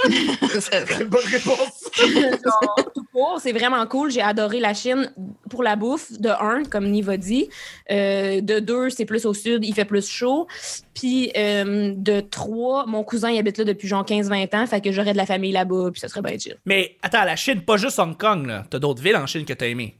bonne 1.08 1.25
réponse. 1.25 1.89
genre, 1.98 2.75
tout 2.94 3.03
court, 3.12 3.39
c'est 3.41 3.51
vraiment 3.51 3.86
cool. 3.88 4.12
J'ai 4.12 4.22
adoré 4.22 4.60
la 4.60 4.74
Chine 4.74 5.12
pour 5.50 5.63
la 5.63 5.75
bouffe, 5.75 6.12
de 6.20 6.29
un, 6.29 6.63
comme 6.63 6.89
Niva 6.89 7.18
dit. 7.18 7.50
Euh, 7.91 8.41
de 8.41 8.60
deux, 8.60 8.89
c'est 8.89 9.06
plus 9.06 9.25
au 9.25 9.34
sud, 9.34 9.65
il 9.65 9.74
fait 9.74 9.86
plus 9.86 10.08
chaud. 10.08 10.48
Puis 10.94 11.32
euh, 11.38 11.94
de 11.96 12.22
trois, 12.22 12.86
mon 12.86 13.03
cousin 13.03 13.29
il 13.32 13.39
habite 13.39 13.58
là 13.58 13.63
depuis 13.63 13.88
genre 13.88 14.06
15-20 14.06 14.56
ans, 14.56 14.68
fait 14.68 14.82
que 14.82 14.91
j'aurais 14.91 15.13
de 15.13 15.18
la 15.18 15.25
famille 15.25 15.51
là-bas, 15.51 15.89
puis 15.91 16.00
ça 16.00 16.08
serait 16.08 16.22
bien 16.22 16.38
chill. 16.38 16.58
Mais 16.65 16.98
attends, 17.01 17.24
la 17.24 17.36
Chine, 17.36 17.62
pas 17.62 17.77
juste 17.77 18.00
Hong 18.00 18.18
Kong, 18.18 18.46
là. 18.48 18.63
T'as 18.70 18.79
d'autres 18.79 19.01
villes 19.01 19.18
en 19.18 19.27
Chine 19.27 19.46
que 19.46 19.53
t'as 19.53 19.68
aimé. 19.68 19.96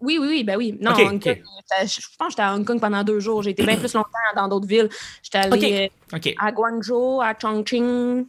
Oui, 0.00 0.16
oui, 0.20 0.26
oui, 0.28 0.44
ben 0.44 0.56
oui. 0.56 0.76
Non, 0.80 0.92
Ok, 0.92 1.00
Hong. 1.00 1.08
Kong, 1.08 1.20
j'étais- 1.24 1.86
je 1.88 2.06
pense 2.18 2.28
que 2.28 2.30
j'étais 2.32 2.42
à 2.42 2.54
Hong 2.54 2.64
Kong 2.64 2.80
pendant 2.80 3.02
deux 3.02 3.18
jours. 3.18 3.42
J'ai 3.42 3.50
été 3.50 3.64
bien 3.64 3.76
plus 3.78 3.92
longtemps 3.94 4.08
dans 4.36 4.46
d'autres 4.48 4.66
villes. 4.68 4.88
J'étais 5.22 5.38
allée 5.38 5.90
euh, 6.14 6.30
à 6.38 6.52
Guangzhou, 6.52 7.20
à 7.20 7.34
Chongqing. 7.40 8.26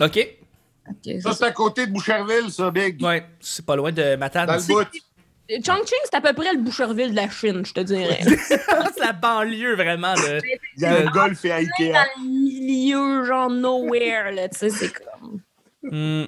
Ok. 0.00 0.36
Ok, 0.88 1.20
Ça, 1.22 1.32
c'est 1.34 1.44
à 1.44 1.52
côté 1.52 1.86
de 1.86 1.92
Boucherville, 1.92 2.50
ça, 2.50 2.70
Big. 2.70 3.00
Ouais, 3.02 3.24
c'est 3.40 3.64
pas 3.64 3.76
loin 3.76 3.92
de 3.92 4.16
Matane. 4.16 4.46
Dans 4.46 4.54
le 4.56 4.66
bout. 4.66 4.88
Chongqing, 5.64 5.98
c'est 6.04 6.14
à 6.14 6.20
peu 6.20 6.32
près 6.32 6.52
le 6.52 6.60
Boucherville 6.60 7.10
de 7.10 7.16
la 7.16 7.28
Chine, 7.28 7.64
je 7.66 7.72
te 7.72 7.80
dirais. 7.80 8.20
c'est 8.24 9.00
la 9.00 9.12
banlieue 9.12 9.74
vraiment 9.74 10.14
de. 10.14 10.40
Il 10.76 10.82
y 10.82 10.86
a 10.86 10.98
un 10.98 11.10
golf 11.10 11.44
et 11.44 11.48
dans 11.48 11.54
Ikea. 11.56 11.92
le 12.18 12.22
milieu, 12.24 13.24
genre 13.24 13.50
nowhere, 13.50 14.30
là, 14.32 14.48
tu 14.48 14.58
sais, 14.58 14.70
c'est 14.70 14.92
comme. 14.92 15.40
Hmm. 15.82 16.24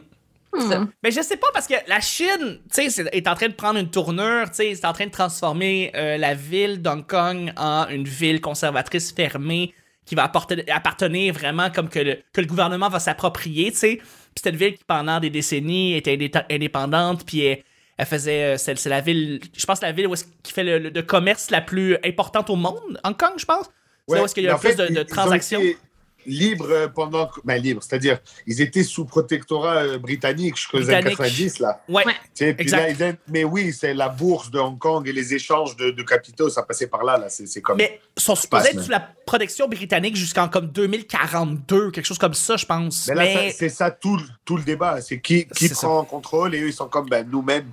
Hmm. 0.55 0.87
Mais 1.03 1.11
je 1.11 1.23
sais 1.23 1.37
pas 1.39 1.47
parce 1.55 1.67
que 1.67 1.75
la 1.87 2.01
Chine, 2.01 2.59
tu 2.65 2.83
sais, 2.83 2.91
c'est- 2.91 3.09
est 3.15 3.27
en 3.29 3.35
train 3.35 3.49
de 3.49 3.55
prendre 3.55 3.79
une 3.79 3.91
tournure, 3.91 4.51
tu 4.51 4.57
sais, 4.57 4.75
c'est 4.75 4.85
en 4.87 4.93
train 4.93 5.07
de 5.07 5.11
transformer 5.11 5.91
euh, 5.95 6.19
la 6.19 6.35
ville 6.35 6.83
d'Hong 6.83 7.07
Kong 7.07 7.53
en 7.57 7.89
une 7.89 8.05
ville 8.05 8.41
conservatrice 8.41 9.13
fermée 9.13 9.73
qui 10.05 10.15
va 10.15 10.25
apporter, 10.25 10.69
appartenir 10.71 11.33
vraiment 11.35 11.71
comme 11.71 11.89
que 11.89 11.99
le, 12.01 12.19
que 12.33 12.41
le 12.41 12.47
gouvernement 12.47 12.89
va 12.89 12.99
s'approprier, 13.01 13.71
tu 13.73 13.79
sais. 13.79 13.97
Puis 13.97 14.07
c'était 14.37 14.51
une 14.51 14.57
ville 14.57 14.75
qui 14.75 14.85
pendant 14.85 15.21
des 15.21 15.31
décennies 15.31 15.95
était 15.97 16.17
indé- 16.17 16.45
indépendante, 16.51 17.25
puis 17.27 17.41
elle, 17.45 17.63
elle 17.99 18.07
faisait, 18.07 18.55
euh, 18.55 18.57
c'est 18.57 18.77
c'est 18.79 18.89
la 18.89 19.01
ville, 19.01 19.41
je 19.57 19.65
pense 19.67 19.81
la 19.83 19.93
ville 19.93 20.07
où 20.09 20.15
qui 20.43 20.53
fait 20.53 20.65
le, 20.65 20.79
le- 20.79 20.91
de 20.91 21.01
commerce 21.03 21.51
la 21.51 21.61
plus 21.61 21.97
importante 22.05 22.51
au 22.51 22.57
monde, 22.57 23.01
Hong 23.05 23.17
Kong, 23.17 23.35
je 23.37 23.45
pense. 23.45 23.67
C'est 24.09 24.21
où 24.21 24.25
est-ce 24.25 24.35
qu'il 24.35 24.45
y 24.45 24.49
a 24.49 24.55
le 24.55 24.59
plus 24.59 24.71
fait, 24.75 24.91
de, 24.91 25.03
transactions. 25.05 25.61
été 25.61 25.79
libres 26.27 26.91
pendant. 26.95 27.31
Ben, 27.45 27.61
libres, 27.61 27.83
c'est-à-dire, 27.83 28.19
ils 28.47 28.61
étaient 28.61 28.85
sous 28.85 29.05
protectorat 29.05 29.77
euh, 29.83 29.99
britannique 29.99 30.57
jusqu'aux 30.57 30.79
années 30.91 31.03
Britannique. 31.15 31.17
90, 31.19 31.59
là. 31.61 31.83
Ouais. 31.89 32.05
Ouais. 32.07 32.13
Tu 32.13 32.19
sais, 32.35 32.55
puis 32.55 32.63
Exact. 32.63 32.99
là, 32.99 33.09
ils 33.11 33.17
mais 33.29 33.45
oui, 33.45 33.73
c'est 33.73 33.95
la 33.95 34.09
bourse 34.09 34.51
de 34.51 34.59
Hong 34.59 34.79
Kong 34.79 35.07
et 35.09 35.13
les 35.13 35.35
échanges 35.35 35.77
de, 35.77 35.91
de 35.91 36.03
capitaux, 36.03 36.49
ça 36.49 36.63
passait 36.63 36.87
par 36.87 37.05
là, 37.05 37.19
là. 37.19 37.29
C'est 37.29 37.47
c'est 37.47 37.61
comme. 37.61 37.79
Mais 37.79 38.01
ils 38.17 38.23
sont 38.23 38.35
supposés 38.37 38.71
être 38.71 38.83
sous 38.83 38.91
la 38.91 39.01
protection 39.27 39.69
britannique 39.69 40.17
jusqu'en 40.17 40.49
comme 40.49 40.67
2042, 40.69 41.91
quelque 41.91 42.05
chose 42.07 42.19
comme 42.19 42.35
ça, 42.35 42.57
je 42.57 42.67
pense. 42.67 43.07
Mais 43.09 43.15
là, 43.15 43.23
Mais 43.25 43.51
c'est 43.57 43.69
ça 43.69 43.91
tout, 43.91 44.17
le- 44.17 44.25
tout 44.45 44.57
le 44.57 44.63
débat. 44.65 45.01
C'est 45.01 45.21
qui, 45.21 45.47
qui 45.47 45.69
C'est 45.69 45.75
prend 45.75 45.99
en 45.99 46.05
contrôle 46.05 46.55
et 46.55 46.61
eux, 46.61 46.69
ils 46.69 46.73
sont 46.73 46.89
comme 46.89 47.09
ben, 47.09 47.27
nous-mêmes. 47.31 47.73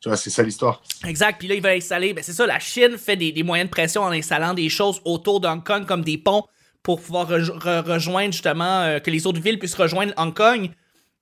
Tu 0.00 0.08
vois, 0.10 0.16
c'est 0.18 0.30
ça 0.30 0.42
l'histoire. 0.42 0.82
exact. 1.06 1.38
Puis 1.38 1.48
là, 1.48 1.54
ils 1.54 1.62
veulent 1.62 1.78
installer. 1.78 2.12
Ben 2.12 2.22
c'est 2.22 2.34
ça. 2.34 2.46
La 2.46 2.58
Chine 2.58 2.98
fait 2.98 3.16
des, 3.16 3.32
des 3.32 3.42
moyens 3.42 3.68
de 3.68 3.72
pression 3.72 4.02
en 4.02 4.10
installant 4.12 4.52
des 4.54 4.68
choses 4.68 5.00
autour 5.04 5.40
de 5.40 5.48
Hong 5.48 5.64
Kong 5.64 5.86
comme 5.86 6.02
des 6.02 6.18
ponts 6.18 6.44
pour 6.86 7.00
pouvoir 7.00 7.28
rej- 7.28 7.50
re- 7.50 7.82
rejoindre 7.94 8.32
justement 8.32 8.82
euh, 8.82 9.00
que 9.00 9.10
les 9.10 9.26
autres 9.26 9.40
villes 9.40 9.58
puissent 9.58 9.74
rejoindre 9.74 10.12
Hong 10.16 10.32
Kong 10.32 10.70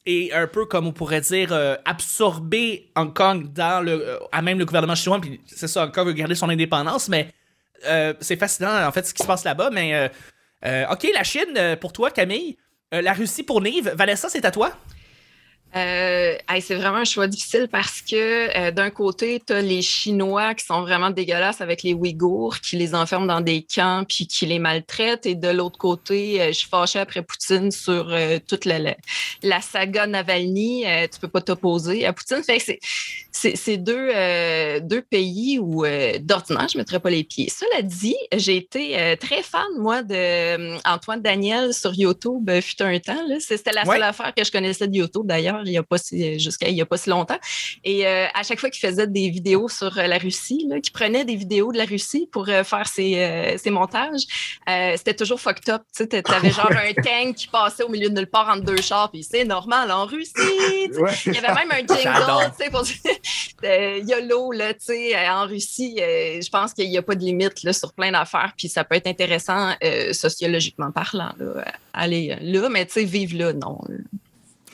et 0.05 0.31
un 0.35 0.47
peu 0.47 0.67
comme 0.67 0.87
on 0.87 0.93
pourrait 0.93 1.23
dire 1.23 1.55
euh, 1.55 1.75
absorber 1.87 2.91
Hong 2.97 3.15
Kong 3.15 3.51
dans 3.51 3.83
le 3.83 3.93
euh, 3.93 4.19
à 4.31 4.43
même 4.43 4.59
le 4.59 4.67
gouvernement 4.67 4.95
chinois. 4.95 5.19
Puis 5.23 5.41
c'est 5.47 5.67
ça, 5.67 5.85
Hong 5.85 5.93
Kong 5.95 6.09
veut 6.09 6.13
garder 6.13 6.35
son 6.35 6.51
indépendance, 6.51 7.09
mais 7.09 7.33
c'est 8.21 8.37
fascinant 8.37 8.87
en 8.87 8.93
fait 8.93 9.07
ce 9.07 9.15
qui 9.15 9.23
se 9.23 9.27
passe 9.27 9.45
là-bas. 9.45 9.71
Mais 9.71 10.11
ok, 10.91 11.07
la 11.15 11.25
Chine 11.25 11.77
pour 11.81 11.93
toi, 11.93 12.11
Camille. 12.11 12.57
La 12.93 13.13
Russie 13.13 13.43
pour 13.43 13.61
Nive. 13.61 13.93
Vanessa, 13.97 14.29
c'est 14.29 14.45
à 14.45 14.51
toi? 14.51 14.71
Euh, 15.77 16.37
hey, 16.49 16.63
c'est 16.63 16.77
vraiment 16.77 16.99
un 16.99 17.05
choix 17.05 17.27
difficile 17.27 17.69
parce 17.71 18.01
que 18.01 18.15
euh, 18.57 18.71
d'un 18.71 18.91
côté, 18.91 19.43
tu 19.45 19.53
as 19.53 19.61
les 19.61 19.83
Chinois 19.83 20.55
qui 20.55 20.65
sont 20.65 20.83
vraiment 20.83 21.11
dégueulasses 21.11 21.61
avec 21.61 21.83
les 21.83 21.95
Ouïghours, 21.95 22.61
qui 22.61 22.77
les 22.77 22.95
enferment 22.95 23.27
dans 23.27 23.41
des 23.41 23.63
camps 23.65 24.05
puis 24.09 24.29
qui 24.29 24.47
les 24.47 24.61
maltraitent. 24.61 25.27
Et 25.27 25.35
de 25.35 25.49
l'autre 25.49 25.79
côté, 25.79 26.41
euh, 26.41 26.47
je 26.49 26.53
suis 26.53 26.69
fâchée 26.69 27.01
après 27.01 27.23
Poutine 27.23 27.73
sur 27.73 28.09
euh, 28.13 28.39
toute 28.47 28.67
la, 28.67 28.79
la, 28.79 28.95
la 29.43 29.61
saga 29.61 30.07
Navalny. 30.07 30.87
Euh, 30.87 31.09
tu 31.13 31.19
peux 31.19 31.29
pas 31.29 31.41
t'opposer 31.41 32.07
à 32.07 32.13
Poutine. 32.13 32.43
Fait 32.45 32.59
que 32.59 32.65
c'est, 32.65 32.79
c'est, 33.33 33.57
c'est 33.57 33.77
deux, 33.77 34.11
euh, 34.15 34.79
deux 34.81 35.03
pays 35.03 35.59
où 35.61 35.85
euh, 35.85 36.19
d'ordinaire, 36.21 36.69
je 36.71 36.79
ne 36.79 36.83
mettrais 36.83 37.01
pas 37.01 37.11
les 37.11 37.25
pieds. 37.25 37.49
Cela 37.51 37.83
dit, 37.83 38.17
j'ai 38.33 38.57
été 38.57 38.97
euh, 38.97 39.17
très 39.17 39.43
fan, 39.43 39.63
moi, 39.79 40.03
de 40.05 40.77
Antoine 40.89 41.21
Daniel 41.21 41.75
sur 41.75 41.93
YouTube, 41.95 42.49
fut 42.61 42.81
un 42.81 42.99
temps. 43.01 43.27
Là. 43.29 43.37
C'était 43.41 43.73
la 43.73 43.83
Ouais. 43.85 43.97
seule 43.97 44.03
affaire 44.05 44.33
que 44.35 44.45
je 44.45 44.53
connaissais 44.53 44.87
de 44.89 44.97
YouTube, 44.97 45.27
d'ailleurs, 45.27 45.63
il 45.67 45.73
y 45.73 45.79
a 45.79 45.83
pas 45.83 45.99
si, 45.99 46.39
jusqu'à 46.39 46.69
il 46.69 46.77
y 46.77 46.81
a 46.81 46.87
pas 46.87 46.97
si 46.97 47.11
longtemps. 47.11 47.39
Et 47.85 48.07
euh, 48.07 48.27
à 48.35 48.43
chaque 48.43 48.61
fois 48.61 48.71
qu'il 48.71 48.87
faisait 48.87 49.07
des 49.07 49.31
vidéos 49.31 49.69
sur 49.69 49.99
euh, 49.99 50.07
la 50.07 50.19
Russie, 50.19 50.69
qu'il 50.83 50.93
prenait 50.93 51.25
des 51.25 51.37
vidéos 51.37 51.73
de 51.73 51.79
la 51.79 51.85
Russie 51.85 52.29
pour 52.31 52.49
euh, 52.49 52.65
faire 52.65 52.87
ses, 52.87 53.19
euh, 53.19 53.59
ses 53.59 53.71
montages, 53.71 54.23
c'était 54.97 55.15
toujours 55.15 55.41
fucked 55.41 55.69
up. 55.69 55.83
Tu 55.97 56.05
sais, 56.05 56.23
t'avais 56.23 56.51
genre 56.53 56.71
un 56.71 56.93
tank 56.95 57.37
qui 57.37 57.49
passait 57.49 57.83
au 57.83 57.89
milieu 57.89 58.09
de 58.09 58.15
nulle 58.15 58.27
part 58.27 58.49
entre 58.49 58.65
deux 58.65 58.81
chars, 58.81 59.11
puis 59.11 59.23
c'est 59.23 59.45
normal 59.45 59.91
en 59.91 60.07
Russie. 60.07 60.33
Ouais, 60.37 61.13
Il 61.27 61.35
y 61.35 61.39
avait 61.39 61.67
même 61.67 61.73
un 61.73 61.87
jingle, 61.95 62.53
tu 62.57 62.65
sais, 62.65 62.71
pour 62.71 62.85
YOLO, 63.63 64.53
là, 64.53 64.75
tu 64.75 64.81
sais, 64.87 65.29
en 65.29 65.47
Russie, 65.47 65.97
je 65.99 66.49
pense 66.51 66.73
qu'il 66.73 66.89
n'y 66.89 66.99
a 66.99 67.03
pas 67.03 67.15
de 67.15 67.25
limite 67.25 67.63
là, 67.63 67.73
sur 67.73 67.93
plein 67.93 68.13
d'affaires, 68.13 68.53
puis 68.57 68.69
ça 68.69 68.85
peut 68.85 68.97
être 68.97 69.07
intéressant 69.07 69.75
sociologiquement 70.13 70.91
parlant, 70.91 71.33
là, 71.39 71.65
euh, 71.97 72.37
là, 72.41 72.69
mais 72.69 72.87
tu 72.87 72.93
sais, 72.93 73.05
vivre 73.05 73.39
là, 73.39 73.53
non. 73.53 73.79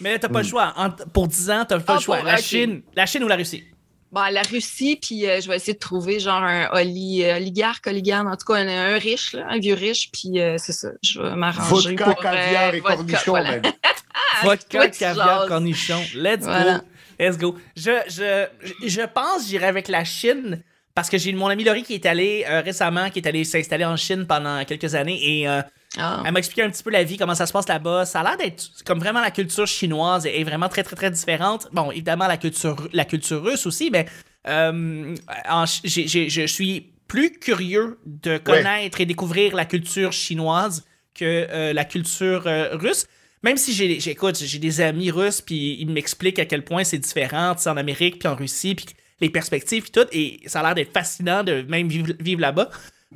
Mais 0.01 0.19
t'as 0.19 0.29
pas 0.29 0.43
le 0.43 0.49
choix. 0.49 0.73
En- 0.77 0.91
pour 0.91 1.29
10 1.29 1.51
ans, 1.51 1.65
t'as 1.69 1.79
pas 1.81 1.93
Ah, 1.95 1.97
le 1.97 2.01
choix. 2.01 2.17
pour- 2.19 2.27
la, 2.27 2.35
ok. 2.35 2.41
Chine, 2.41 2.83
la 2.97 3.07
Chine 3.07 3.23
ou 3.25 3.29
la 3.29 3.37
Russie? 3.37 3.65
Bon, 4.13 4.23
la 4.33 4.43
Russie, 4.43 4.99
puis 5.01 5.25
euh, 5.27 5.41
je 5.41 5.49
vais 5.49 5.55
essayer 5.57 5.75
de 5.75 5.79
trouver 5.79 6.19
genre 6.19 6.43
un 6.43 6.69
oli- 6.73 7.23
euh, 7.23 7.37
oligarque, 7.37 7.87
oligarque, 7.87 8.27
en 8.27 8.37
tout 8.37 8.45
cas 8.53 8.59
un, 8.59 8.67
un 8.95 8.99
riche, 8.99 9.35
là, 9.35 9.47
un 9.49 9.59
vieux 9.61 9.75
riche, 9.75 10.11
puis 10.13 10.41
euh, 10.41 10.57
c'est 10.59 10.73
ça, 10.73 10.89
je 11.01 11.21
vais 11.21 11.37
m'arranger 11.37 11.91
Vodka, 11.91 12.05
pour... 12.07 12.19
euh, 12.19 12.23
caviar 12.23 12.75
et 12.75 12.81
vodka, 12.81 12.97
cornichons, 12.97 13.31
voilà. 13.31 13.51
même. 13.53 13.63
Vodka, 14.43 14.79
toi, 14.79 14.89
tu 14.89 14.99
caviar, 14.99 15.39
jases. 15.41 15.49
cornichon. 15.49 16.01
Let's 16.17 16.43
Voilà. 16.45 16.79
go. 16.79 16.85
Let's 17.21 17.39
go. 17.39 17.57
Je, 17.77 17.91
je, 18.09 18.47
je- 18.83 18.89
je 18.89 19.01
pense 19.03 19.43
que 19.45 19.49
j'irai 19.49 19.67
avec 19.67 19.87
la 19.89 20.03
Chine 20.05 20.61
parce 20.95 21.09
que 21.09 21.17
j'ai 21.19 21.33
mon 21.33 21.47
ami 21.47 21.63
Laurie 21.63 21.83
qui 21.85 21.95
est 21.95 22.07
allé 22.07 22.45
euh, 22.49 22.63
récemment, 22.63 23.11
qui 23.11 23.21
est 23.21 23.29
allé 23.29 23.45
s'installer 23.45 23.85
en 23.85 23.97
Chine 23.97 24.27
pendant 24.27 24.65
quelques 24.65 24.95
années 24.97 25.21
et 25.41 25.49
euh, 25.49 25.61
Ah. 25.97 26.23
elle 26.25 26.33
m'a 26.33 26.39
expliqué 26.39 26.63
un 26.63 26.71
petit 26.71 26.83
peu 26.85 26.91
la 26.91 27.03
vie, 27.03 27.17
comment 27.17 27.35
ça 27.35 27.47
se 27.47 27.53
passe 27.53 27.69
là-bas. 27.69 28.07
Ça 28.07 28.21
a 28.21 28.23
l'air 28.23 28.37
d'être 28.37 28.63
comme 28.85 29.01
vraiment 29.01 29.21
la 29.21 29.31
culture 29.33 29.67
chinoise 29.67 30.25
est 30.27 30.45
vraiment 30.45 30.69
très 30.69 30.85
très 30.85 30.95
très 30.97 31.11
différente. 31.11 31.69
Bon, 31.73 31.91
évidemment 31.91 32.29
la 32.29 32.37
culture 32.37 32.89
la 32.93 33.05
culture 33.05 33.43
russe 33.43 33.67
aussi, 33.67 33.91
mais 33.91 34.07
euh, 34.49 35.15
en 35.49 35.67
je 35.67 36.47
suis 36.47 36.93
plus 37.09 37.33
curieux 37.33 37.99
de 38.07 38.39
connaître 38.39 39.01
et 39.01 39.07
découvrir 39.07 39.57
la 39.57 39.65
culture 39.65 40.13
chinoise 40.13 40.85
que 41.13 41.25
euh, 41.51 41.73
la 41.73 41.85
culture 41.85 42.47
euh, 42.47 42.77
russe. 42.77 43.07
Même 43.43 43.57
si 43.57 43.73
j'ai, 43.73 43.99
j'ai- 43.99 44.59
des 44.59 44.81
amis 44.81 45.11
russes, 45.11 45.41
puis 45.41 45.77
ils 45.81 45.89
m'expliquent 45.91 46.39
à 46.39 46.45
quel 46.45 46.63
point 46.63 46.85
c'est 46.85 46.99
différent, 46.99 47.57
en 47.67 47.77
Amérique, 47.77 48.19
puis 48.19 48.29
en 48.29 48.37
Russie, 48.37 48.75
puis 48.75 48.87
les 49.21 49.31
perspectives, 49.31 49.83
puis 49.83 49.91
tout, 49.91 50.07
et 50.13 50.41
ça 50.47 50.61
a 50.61 50.63
l'air 50.63 50.75
d'être 50.75 50.93
fascinant 50.93 51.43
de 51.43 51.63
même 51.63 51.89
vivre, 51.89 52.13
vivre 52.21 52.41
là-bas. 52.41 52.71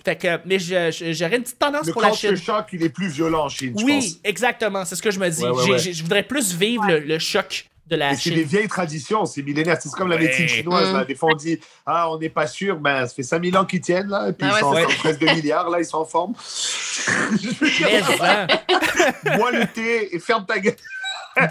Fait 0.05 0.17
que, 0.17 0.41
mais 0.45 0.59
j'aurais 0.59 1.37
une 1.37 1.43
petite 1.45 1.59
tendance 1.59 1.87
Le 1.87 1.93
pour 1.93 2.03
la 2.03 2.13
Chine. 2.13 2.37
choc, 2.37 2.67
il 2.73 2.83
est 2.83 2.89
plus 2.89 3.09
violent 3.09 3.45
en 3.45 3.49
Chine, 3.49 3.75
je 3.79 3.85
Oui, 3.85 4.01
pense. 4.01 4.19
exactement, 4.25 4.85
c'est 4.85 4.97
ce 4.97 5.03
que 5.03 5.11
je 5.13 5.21
me 5.21 5.29
dis. 5.29 5.43
Ouais, 5.45 5.51
ouais, 5.51 5.63
J'ai- 5.65 5.71
ouais. 5.73 5.79
j'ai- 5.79 5.93
je 5.93 6.03
voudrais 6.03 6.25
plus 6.25 6.53
vivre 6.55 6.85
le, 6.87 6.99
le 6.99 7.19
choc 7.21 7.67
de 7.87 7.95
la 7.97 8.11
Et 8.13 8.15
c'est 8.17 8.23
Chine. 8.23 8.35
des 8.35 8.43
vieilles 8.45 8.67
traditions, 8.67 9.25
c'est 9.25 9.43
millénaire. 9.43 9.77
C'est 9.81 9.91
comme 9.93 10.09
la 10.11 10.17
médecine 10.19 10.49
chinoise. 10.49 10.91
Mm. 10.91 10.97
Là. 10.97 11.05
Des 11.05 11.15
fois, 11.15 11.29
on 11.33 11.37
dit 11.37 11.61
Ah, 11.87 12.11
on 12.11 12.19
n'est 12.19 12.29
pas 12.31 12.47
sûr. 12.49 12.77
Ben, 12.77 13.07
ça 13.07 13.15
fait 13.15 13.23
5000 13.23 13.57
ans 13.57 13.65
qu'ils 13.67 13.83
tiennent, 13.83 14.09
là. 14.09 14.31
Et 14.31 14.33
puis, 14.33 14.49
Ah 14.51 14.55
ouais, 14.71 14.83
ils 14.89 14.93
sont 14.93 14.99
presque 15.01 15.21
2 15.21 15.27
milliards, 15.35 15.69
là, 15.71 15.79
ils 15.79 15.85
sont 15.85 15.99
en 15.99 16.05
forme. 16.07 16.33
Mais, 17.61 18.03
Bois 19.37 19.53
le 19.53 19.67
thé 19.73 20.15
et 20.15 20.19
ferme 20.19 20.45
ta 20.47 20.59
gueule. 20.59 20.77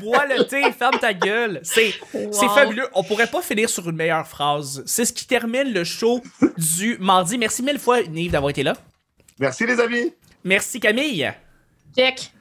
Bois 0.02 0.26
le 0.26 0.46
thé, 0.46 0.72
ferme 0.72 0.98
ta 1.00 1.14
gueule. 1.14 1.60
C'est 1.64 1.94
c'est 2.12 2.46
Wow. 2.46 2.50
fabuleux. 2.50 2.88
On 2.94 3.04
pourrait 3.04 3.28
pas 3.28 3.42
finir 3.42 3.70
sur 3.70 3.90
une 3.90 3.96
meilleure 3.96 4.28
phrase. 4.28 4.84
C'est 4.86 5.06
ce 5.06 5.14
qui 5.14 5.26
termine 5.28 5.72
le 5.74 5.84
show 5.84 6.22
du 6.58 6.98
mardi. 7.00 7.38
Merci 7.38 7.64
mille 7.64 7.80
fois, 7.80 8.02
Nive, 8.04 8.32
d'avoir 8.32 8.50
été 8.52 8.64
là. 8.64 8.74
Merci, 9.40 9.66
les 9.66 9.80
amis. 9.80 10.14
Merci, 10.44 10.80
Camille. 10.80 11.32
Check. 11.96 12.32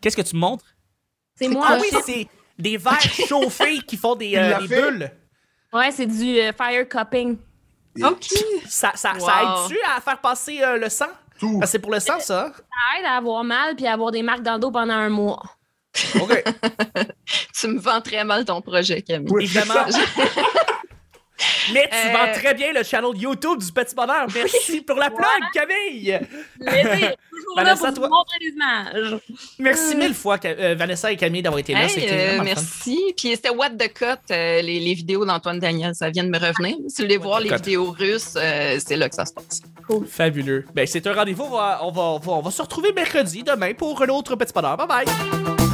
Qu'est-ce 0.00 0.16
que 0.16 0.22
tu 0.22 0.34
me 0.36 0.40
montres? 0.40 0.64
C'est 1.36 1.48
moi. 1.48 1.66
Ah 1.68 1.78
oui, 1.80 1.88
c'est 2.04 2.26
des 2.58 2.76
verres 2.76 3.00
chauffés 3.28 3.78
qui 3.80 3.96
font 3.96 4.14
des, 4.16 4.36
euh, 4.36 4.50
l'a 4.50 4.58
des 4.60 4.68
fait? 4.68 4.80
bulles. 4.90 5.10
Ouais, 5.72 5.90
c'est 5.90 6.06
du 6.06 6.38
euh, 6.38 6.52
fire 6.52 6.88
cupping. 6.88 7.36
OK. 8.02 8.26
Ça, 8.68 8.92
ça, 8.94 9.12
ça 9.18 9.42
aide-tu 9.42 9.78
à 9.96 10.00
faire 10.00 10.20
passer 10.20 10.62
euh, 10.62 10.76
le 10.78 10.88
sang? 10.88 11.06
Tout. 11.38 11.60
C'est 11.64 11.78
pour 11.78 11.90
le 11.92 12.00
sang, 12.00 12.20
ça. 12.20 12.46
hein? 12.46 12.52
Ça 12.54 12.98
aide 12.98 13.06
à 13.06 13.16
avoir 13.16 13.42
mal 13.44 13.74
puis 13.74 13.86
à 13.86 13.92
avoir 13.94 14.10
des 14.10 14.22
marques 14.22 14.42
dans 14.42 14.54
le 14.54 14.60
dos 14.60 14.70
pendant 14.70 14.92
un 14.94 15.08
mois. 15.08 15.42
OK. 16.20 16.44
Tu 17.60 17.68
me 17.68 17.78
vends 17.78 18.00
très 18.00 18.24
mal 18.24 18.44
ton 18.44 18.60
projet, 18.62 19.02
Camille. 19.02 19.28
Oui, 19.30 19.44
Évidemment. 19.44 19.74
Mais 21.72 21.88
tu 21.90 21.96
Euh, 21.96 22.12
vends 22.12 22.32
très 22.34 22.52
bien 22.54 22.72
le 22.72 22.82
channel 22.82 23.16
YouTube 23.16 23.58
du 23.60 23.72
Petit 23.72 23.94
Bonheur. 23.94 24.26
Merci 24.34 24.80
pour 24.82 24.96
la 24.96 25.08
plug, 25.10 25.26
Camille. 25.54 26.18
Plaisir. 26.60 27.14
Toujours 27.30 27.56
là 27.56 27.62
Vanessa, 27.64 27.86
pour 27.86 27.94
toi? 27.94 28.08
vous 28.08 28.14
montrer 28.14 28.38
des 28.40 28.48
images. 28.48 29.20
Merci 29.58 29.96
mille 29.96 30.12
fois, 30.14 30.38
euh, 30.44 30.74
Vanessa 30.76 31.10
et 31.12 31.16
Camille, 31.16 31.40
d'avoir 31.42 31.60
été 31.60 31.72
là. 31.72 31.84
Hey, 31.84 32.08
euh, 32.10 32.36
fun. 32.38 32.44
merci. 32.44 32.98
Puis 33.16 33.30
c'était 33.30 33.50
What 33.50 33.70
the 33.70 33.90
Cut, 33.92 34.04
euh, 34.30 34.60
les, 34.62 34.80
les 34.80 34.94
vidéos 34.94 35.24
d'Antoine 35.24 35.58
Daniel, 35.60 35.94
ça 35.94 36.10
vient 36.10 36.24
de 36.24 36.28
me 36.30 36.38
revenir. 36.38 36.76
Si 36.88 37.00
vous 37.02 37.06
voulez 37.06 37.16
What 37.16 37.22
voir 37.24 37.40
les 37.40 37.48
Cut. 37.50 37.56
vidéos 37.56 37.90
russes, 37.90 38.34
euh, 38.36 38.78
c'est 38.84 38.96
là 38.96 39.08
que 39.08 39.14
ça 39.14 39.24
se 39.24 39.32
passe. 39.32 39.60
Fabuleux. 40.08 40.64
Ben, 40.74 40.86
c'est 40.86 41.06
un 41.06 41.14
rendez-vous. 41.14 41.44
On 41.44 41.50
va, 41.56 41.80
on, 41.82 41.90
va, 41.90 42.02
on 42.02 42.18
va- 42.18 42.32
on 42.32 42.42
va 42.42 42.50
se 42.50 42.60
retrouver 42.62 42.92
mercredi, 42.92 43.42
demain, 43.42 43.72
pour 43.74 44.00
un 44.02 44.08
autre 44.08 44.34
Petit 44.36 44.52
Bonheur. 44.52 44.76
Bye 44.76 44.86
bye. 45.04 45.69